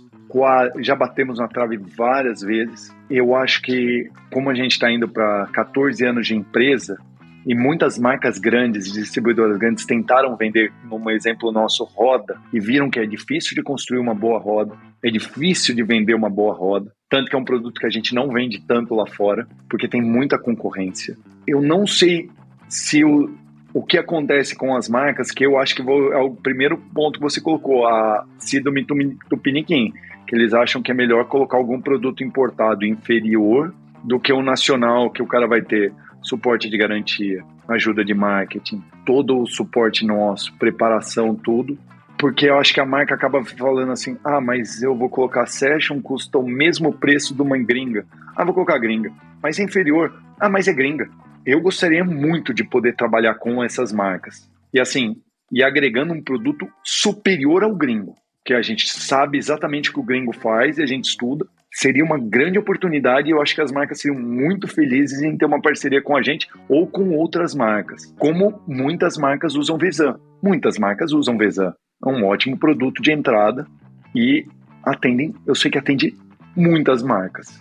já 0.79 0.95
batemos 0.95 1.39
na 1.39 1.49
trave 1.49 1.77
várias 1.77 2.41
vezes. 2.41 2.95
Eu 3.09 3.35
acho 3.35 3.63
que, 3.63 4.09
como 4.33 4.51
a 4.51 4.55
gente 4.55 4.73
está 4.73 4.91
indo 4.91 5.09
para 5.09 5.47
14 5.53 6.05
anos 6.05 6.27
de 6.27 6.35
empresa, 6.35 6.99
e 7.47 7.55
muitas 7.55 7.99
marcas 7.99 8.39
grandes, 8.39 8.93
distribuidoras 8.93 9.57
grandes, 9.57 9.87
tentaram 9.87 10.37
vender, 10.37 10.73
como 10.89 11.11
exemplo 11.11 11.51
nosso, 11.51 11.85
roda, 11.85 12.39
e 12.53 12.61
viram 12.61 12.91
que 12.91 12.99
é 12.99 13.07
difícil 13.07 13.55
de 13.55 13.63
construir 13.63 13.99
uma 13.99 14.15
boa 14.15 14.39
roda, 14.39 14.75
é 15.03 15.11
difícil 15.11 15.75
de 15.75 15.83
vender 15.83 16.15
uma 16.15 16.29
boa 16.29 16.55
roda. 16.55 16.93
Tanto 17.09 17.31
que 17.31 17.37
é 17.37 17.39
um 17.39 17.45
produto 17.45 17.81
que 17.81 17.87
a 17.87 17.91
gente 17.91 18.15
não 18.15 18.29
vende 18.29 18.61
tanto 18.67 18.95
lá 18.95 19.07
fora, 19.07 19.47
porque 19.69 19.89
tem 19.89 20.03
muita 20.03 20.39
concorrência. 20.39 21.17
Eu 21.47 21.63
não 21.63 21.87
sei 21.87 22.29
se 22.69 23.05
o, 23.05 23.35
o 23.73 23.83
que 23.83 23.99
acontece 23.99 24.55
com 24.55 24.77
as 24.77 24.89
marcas, 24.89 25.31
que 25.31 25.45
eu 25.45 25.59
acho 25.59 25.75
que 25.75 25.83
vou, 25.83 26.13
é 26.13 26.19
o 26.19 26.31
primeiro 26.31 26.77
ponto 26.95 27.19
que 27.19 27.25
você 27.25 27.41
colocou, 27.41 27.87
a 27.87 28.25
síndrome 28.39 28.87
Tupiniquim, 29.29 29.93
que 30.31 30.37
eles 30.37 30.55
acham 30.55 30.81
que 30.81 30.93
é 30.93 30.95
melhor 30.95 31.25
colocar 31.25 31.57
algum 31.57 31.81
produto 31.81 32.23
importado 32.23 32.87
inferior 32.87 33.75
do 34.05 34.21
que 34.21 34.33
o 34.33 34.41
nacional, 34.41 35.11
que 35.11 35.21
o 35.21 35.27
cara 35.27 35.49
vai 35.49 35.61
ter 35.61 35.93
suporte 36.23 36.71
de 36.71 36.79
garantia, 36.79 37.43
ajuda 37.69 38.05
de 38.05 38.15
marketing, 38.15 38.81
todo 39.05 39.41
o 39.41 39.47
suporte 39.49 40.07
nosso, 40.07 40.55
preparação, 40.55 41.35
tudo. 41.35 41.77
Porque 42.17 42.49
eu 42.49 42.59
acho 42.59 42.73
que 42.73 42.81
a 42.81 42.87
marca 42.87 43.13
acaba 43.15 43.45
falando 43.45 43.91
assim: 43.91 44.17
ah, 44.25 44.41
mas 44.41 44.81
eu 44.81 44.95
vou 44.95 45.09
colocar 45.09 45.47
Session, 45.47 46.01
custa 46.01 46.39
o 46.39 46.49
mesmo 46.49 46.93
preço 46.93 47.35
de 47.35 47.43
uma 47.43 47.59
gringa. 47.59 48.07
Ah, 48.37 48.45
vou 48.45 48.55
colocar 48.55 48.79
gringa. 48.79 49.11
Mas 49.43 49.59
é 49.59 49.65
inferior. 49.65 50.15
Ah, 50.39 50.49
mas 50.49 50.69
é 50.69 50.73
gringa 50.73 51.11
eu 51.45 51.61
gostaria 51.61 52.05
muito 52.05 52.53
de 52.53 52.65
poder 52.65 52.95
trabalhar 52.95 53.35
com 53.35 53.63
essas 53.63 53.93
marcas. 53.93 54.49
E 54.73 54.81
assim, 54.81 55.17
e 55.51 55.63
agregando 55.63 56.13
um 56.13 56.23
produto 56.23 56.69
superior 56.85 57.65
ao 57.65 57.75
gringo, 57.75 58.15
que 58.45 58.55
a 58.55 58.63
gente 58.63 58.89
sabe 58.89 59.39
exatamente 59.39 59.91
o 59.91 59.93
que 59.93 60.01
o 60.01 60.05
gringo 60.05 60.33
faz 60.33 60.79
e 60.79 60.83
a 60.83 60.87
gente 60.87 61.05
estuda. 61.05 61.47
Seria 61.73 62.05
uma 62.05 62.19
grande 62.19 62.59
oportunidade 62.59 63.29
e 63.29 63.31
eu 63.31 63.41
acho 63.41 63.55
que 63.55 63.61
as 63.61 63.71
marcas 63.71 64.01
seriam 64.01 64.21
muito 64.21 64.67
felizes 64.67 65.23
em 65.23 65.37
ter 65.37 65.45
uma 65.45 65.63
parceria 65.63 66.03
com 66.03 66.17
a 66.17 66.23
gente 66.23 66.49
ou 66.69 66.87
com 66.87 67.11
outras 67.17 67.55
marcas, 67.55 68.13
como 68.19 68.61
muitas 68.67 69.17
marcas 69.17 69.55
usam 69.55 69.79
Vezan. 69.79 70.19
Muitas 70.43 70.79
marcas 70.79 71.13
usam 71.13 71.39
Vezan. 71.39 71.73
É 72.05 72.09
um 72.09 72.27
ótimo 72.27 72.59
produto 72.59 73.01
de 73.03 73.13
entrada 73.13 73.67
e 74.15 74.47
atendem, 74.83 75.35
eu 75.47 75.55
sei 75.55 75.71
que 75.71 75.79
atende 75.79 76.17
muitas 76.57 77.03
marcas. 77.03 77.61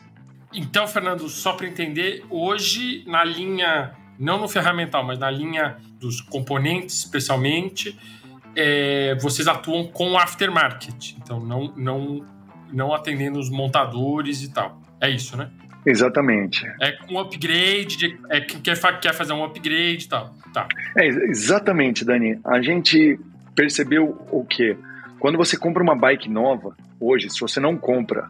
Então, 0.54 0.88
Fernando, 0.88 1.28
só 1.30 1.54
para 1.54 1.68
entender, 1.68 2.24
hoje 2.30 3.04
na 3.06 3.24
linha, 3.24 3.92
não 4.18 4.40
no 4.40 4.48
ferramental, 4.48 5.04
mas 5.04 5.20
na 5.20 5.30
linha 5.30 5.78
dos 6.00 6.22
componentes, 6.22 7.00
especialmente, 7.00 7.96
é, 8.60 9.16
vocês 9.16 9.48
atuam 9.48 9.88
com 9.88 10.18
aftermarket. 10.18 11.16
Então, 11.18 11.40
não, 11.40 11.74
não, 11.76 12.26
não 12.72 12.94
atendendo 12.94 13.40
os 13.40 13.50
montadores 13.50 14.44
e 14.44 14.52
tal. 14.52 14.82
É 15.02 15.10
isso, 15.10 15.38
né? 15.38 15.50
Exatamente. 15.86 16.68
É 16.82 16.92
com 16.92 17.20
upgrade, 17.20 17.98
de, 17.98 18.20
é, 18.30 18.42
quer, 18.42 19.00
quer 19.00 19.14
fazer 19.14 19.34
um 19.34 19.44
upgrade 19.44 20.06
e 20.06 20.08
tal. 20.08 20.34
Tá. 20.54 20.68
É, 20.98 21.08
exatamente, 21.08 22.04
Dani. 22.04 22.40
A 22.44 22.62
gente 22.62 23.20
percebeu 23.56 24.26
o 24.32 24.44
quê? 24.44 24.78
Quando 25.20 25.38
você 25.38 25.58
compra 25.58 25.82
uma 25.82 25.96
bike 25.96 26.30
nova, 26.30 26.76
hoje, 27.00 27.30
se 27.30 27.40
você 27.40 27.60
não 27.60 27.78
compra 27.78 28.30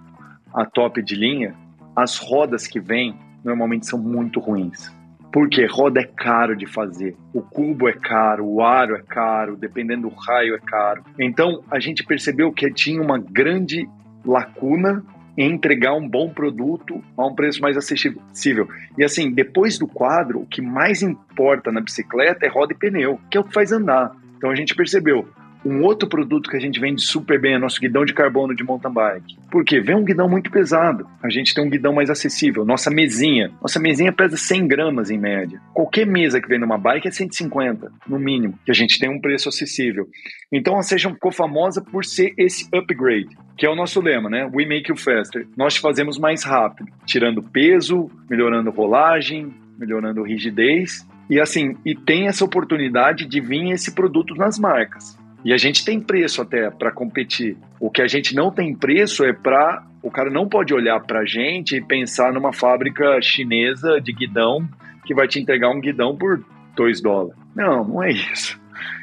a 0.53 0.65
top 0.65 1.01
de 1.01 1.15
linha, 1.15 1.55
as 1.95 2.17
rodas 2.17 2.67
que 2.67 2.79
vêm 2.79 3.15
normalmente 3.43 3.87
são 3.87 3.99
muito 3.99 4.39
ruins. 4.39 4.91
Porque 5.31 5.65
roda 5.65 6.01
é 6.01 6.05
caro 6.05 6.55
de 6.55 6.65
fazer, 6.65 7.15
o 7.33 7.41
cubo 7.41 7.87
é 7.87 7.93
caro, 7.93 8.45
o 8.45 8.63
aro 8.63 8.95
é 8.95 9.01
caro, 9.01 9.55
dependendo 9.55 10.09
do 10.09 10.15
raio 10.15 10.55
é 10.55 10.59
caro. 10.59 11.03
Então 11.19 11.63
a 11.69 11.79
gente 11.79 12.03
percebeu 12.03 12.51
que 12.51 12.71
tinha 12.73 13.01
uma 13.01 13.19
grande 13.19 13.87
lacuna 14.25 15.03
em 15.37 15.53
entregar 15.53 15.93
um 15.93 16.07
bom 16.07 16.29
produto 16.29 17.01
a 17.15 17.25
um 17.25 17.33
preço 17.33 17.61
mais 17.61 17.77
acessível. 17.77 18.67
E 18.97 19.03
assim, 19.03 19.31
depois 19.31 19.77
do 19.77 19.87
quadro, 19.87 20.41
o 20.41 20.45
que 20.45 20.61
mais 20.61 21.01
importa 21.01 21.71
na 21.71 21.79
bicicleta 21.79 22.45
é 22.45 22.49
roda 22.49 22.73
e 22.73 22.77
pneu, 22.77 23.19
que 23.31 23.37
é 23.37 23.39
o 23.39 23.43
que 23.43 23.53
faz 23.53 23.71
andar. 23.71 24.11
Então 24.35 24.49
a 24.49 24.55
gente 24.55 24.75
percebeu, 24.75 25.27
um 25.65 25.83
outro 25.83 26.07
produto 26.07 26.49
que 26.49 26.55
a 26.55 26.59
gente 26.59 26.79
vende 26.79 27.01
super 27.01 27.39
bem 27.39 27.55
é 27.55 27.59
nosso 27.59 27.79
guidão 27.79 28.05
de 28.05 28.13
carbono 28.13 28.55
de 28.55 28.63
mountain 28.63 28.93
bike. 28.93 29.37
Por 29.51 29.63
quê? 29.65 29.81
Vem 29.81 29.95
um 29.95 30.03
guidão 30.03 30.29
muito 30.29 30.49
pesado. 30.49 31.05
A 31.21 31.29
gente 31.29 31.53
tem 31.53 31.63
um 31.63 31.69
guidão 31.69 31.93
mais 31.93 32.09
acessível. 32.09 32.63
Nossa 32.65 32.89
mesinha. 32.89 33.51
Nossa 33.61 33.79
mesinha 33.79 34.11
pesa 34.11 34.37
100 34.37 34.67
gramas 34.67 35.09
em 35.11 35.17
média. 35.17 35.59
Qualquer 35.73 36.05
mesa 36.05 36.41
que 36.41 36.47
vem 36.47 36.59
numa 36.59 36.77
bike 36.77 37.07
é 37.07 37.11
150, 37.11 37.91
no 38.07 38.19
mínimo. 38.19 38.57
Que 38.65 38.71
a 38.71 38.75
gente 38.75 38.97
tem 38.99 39.09
um 39.09 39.19
preço 39.19 39.49
acessível. 39.49 40.07
Então 40.51 40.77
a 40.77 40.81
Session 40.81 41.13
ficou 41.13 41.31
famosa 41.31 41.81
por 41.81 42.05
ser 42.05 42.33
esse 42.37 42.67
upgrade, 42.73 43.37
que 43.57 43.65
é 43.65 43.69
o 43.69 43.75
nosso 43.75 44.01
lema, 44.01 44.29
né? 44.29 44.49
We 44.53 44.65
make 44.65 44.89
you 44.89 44.97
faster. 44.97 45.45
Nós 45.57 45.73
te 45.73 45.81
fazemos 45.81 46.17
mais 46.17 46.43
rápido, 46.43 46.89
tirando 47.05 47.43
peso, 47.43 48.09
melhorando 48.29 48.71
rolagem, 48.71 49.53
melhorando 49.77 50.23
rigidez. 50.23 51.05
E 51.29 51.39
assim, 51.39 51.75
e 51.85 51.93
tem 51.93 52.27
essa 52.27 52.43
oportunidade 52.43 53.27
de 53.27 53.39
vir 53.39 53.71
esse 53.71 53.93
produto 53.93 54.33
nas 54.33 54.57
marcas. 54.57 55.18
E 55.43 55.53
a 55.53 55.57
gente 55.57 55.85
tem 55.85 55.99
preço 55.99 56.41
até 56.41 56.69
para 56.69 56.91
competir. 56.91 57.57
O 57.79 57.89
que 57.89 58.01
a 58.01 58.07
gente 58.07 58.35
não 58.35 58.51
tem 58.51 58.75
preço 58.75 59.23
é 59.23 59.33
para. 59.33 59.85
O 60.03 60.11
cara 60.11 60.29
não 60.29 60.47
pode 60.47 60.73
olhar 60.73 60.99
para 61.01 61.21
a 61.21 61.25
gente 61.25 61.75
e 61.75 61.81
pensar 61.81 62.33
numa 62.33 62.51
fábrica 62.51 63.21
chinesa 63.21 63.99
de 64.01 64.13
guidão 64.13 64.67
que 65.05 65.13
vai 65.13 65.27
te 65.27 65.39
entregar 65.39 65.69
um 65.69 65.79
guidão 65.79 66.15
por 66.15 66.43
2 66.75 67.01
dólares. 67.01 67.39
Não, 67.55 67.83
não 67.83 68.03
é 68.03 68.11
isso. 68.11 68.59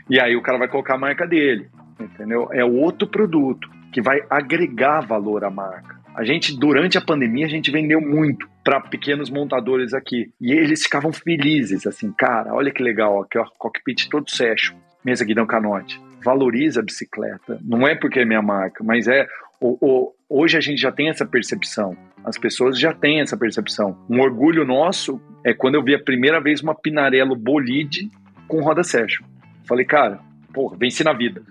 E 0.09 0.20
aí 0.20 0.37
o 0.37 0.42
cara 0.42 0.59
vai 0.59 0.68
colocar 0.68 0.94
a 0.94 0.99
marca 0.99 1.27
dele, 1.27 1.68
entendeu? 1.99 2.49
É 2.53 2.64
outro 2.64 3.09
produto 3.09 3.68
que 3.92 4.01
vai 4.01 4.20
agregar 4.31 5.01
valor 5.01 5.44
à 5.44 5.51
marca. 5.51 5.96
A 6.14 6.25
gente, 6.25 6.59
durante 6.59 6.96
a 6.96 7.01
pandemia, 7.03 7.44
a 7.44 7.49
gente 7.49 7.70
vendeu 7.70 8.01
muito 8.01 8.49
para 8.64 8.81
pequenos 8.81 9.29
montadores 9.29 9.92
aqui. 9.92 10.31
E 10.40 10.53
eles 10.53 10.83
ficavam 10.83 11.12
felizes, 11.12 11.87
assim, 11.87 12.11
cara, 12.12 12.55
olha 12.55 12.70
que 12.70 12.83
legal, 12.83 13.20
aqui 13.20 13.38
ó, 13.38 13.44
cockpit 13.59 14.09
todo 14.09 14.31
session, 14.31 14.77
mesa 15.05 15.25
guidão 15.25 15.46
canote 15.46 16.01
valoriza 16.24 16.81
a 16.81 16.83
bicicleta. 16.83 17.59
Não 17.62 17.87
é 17.87 17.94
porque 17.94 18.20
é 18.20 18.24
minha 18.24 18.42
marca, 18.42 18.83
mas 18.83 19.07
é. 19.09 19.26
O, 19.61 19.79
o, 19.81 20.12
hoje 20.29 20.57
a 20.57 20.61
gente 20.61 20.81
já 20.81 20.92
tem 20.92 21.09
essa 21.09 21.24
percepção. 21.24 21.96
As 22.24 22.37
pessoas 22.37 22.79
já 22.79 22.92
têm 22.92 23.20
essa 23.20 23.37
percepção. 23.37 23.96
Um 24.11 24.20
orgulho 24.20 24.66
nosso 24.66 25.20
é 25.44 25.55
quando 25.55 25.76
eu 25.76 25.83
vi 25.83 25.94
a 25.94 26.02
primeira 26.02 26.40
vez 26.40 26.61
uma 26.61 26.74
Pinarello 26.74 27.37
Bolide 27.37 28.11
com 28.48 28.61
roda 28.61 28.83
Session. 28.83 29.24
Falei, 29.66 29.85
cara, 29.85 30.20
porra, 30.52 30.76
venci 30.76 31.02
na 31.05 31.12
vida. 31.12 31.42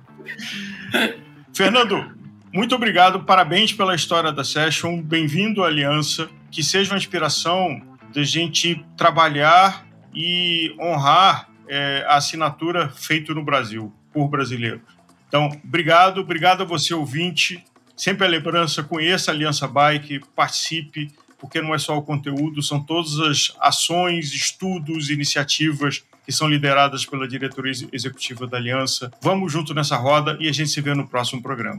Fernando, 1.54 2.12
muito 2.52 2.74
obrigado, 2.74 3.24
parabéns 3.24 3.72
pela 3.72 3.94
história 3.94 4.30
da 4.30 4.44
Session, 4.44 5.00
bem-vindo 5.02 5.64
à 5.64 5.66
Aliança, 5.66 6.28
que 6.50 6.62
seja 6.62 6.92
uma 6.92 6.98
inspiração 6.98 7.80
de 8.12 8.22
gente 8.24 8.84
trabalhar 8.96 9.86
e 10.14 10.74
honrar 10.78 11.48
é, 11.68 12.04
a 12.08 12.16
assinatura 12.16 12.88
feito 12.88 13.34
no 13.34 13.44
Brasil, 13.44 13.92
por 14.12 14.28
brasileiro. 14.28 14.80
Então, 15.28 15.50
obrigado, 15.64 16.20
obrigado 16.20 16.62
a 16.62 16.66
você, 16.66 16.94
ouvinte. 16.94 17.64
Sempre 17.96 18.26
a 18.26 18.28
lembrança, 18.28 18.82
conheça 18.82 19.30
a 19.30 19.34
Aliança 19.34 19.68
Bike, 19.68 20.20
participe, 20.34 21.12
porque 21.38 21.60
não 21.60 21.74
é 21.74 21.78
só 21.78 21.96
o 21.96 22.02
conteúdo, 22.02 22.62
são 22.62 22.80
todas 22.80 23.18
as 23.20 23.52
ações, 23.60 24.32
estudos, 24.32 25.10
iniciativas 25.10 26.02
que 26.24 26.32
são 26.32 26.48
lideradas 26.48 27.04
pela 27.04 27.28
diretoria 27.28 27.72
executiva 27.92 28.46
da 28.46 28.56
Aliança. 28.56 29.10
Vamos 29.20 29.52
junto 29.52 29.74
nessa 29.74 29.96
roda 29.96 30.36
e 30.40 30.48
a 30.48 30.52
gente 30.52 30.70
se 30.70 30.80
vê 30.80 30.94
no 30.94 31.06
próximo 31.06 31.42
programa. 31.42 31.78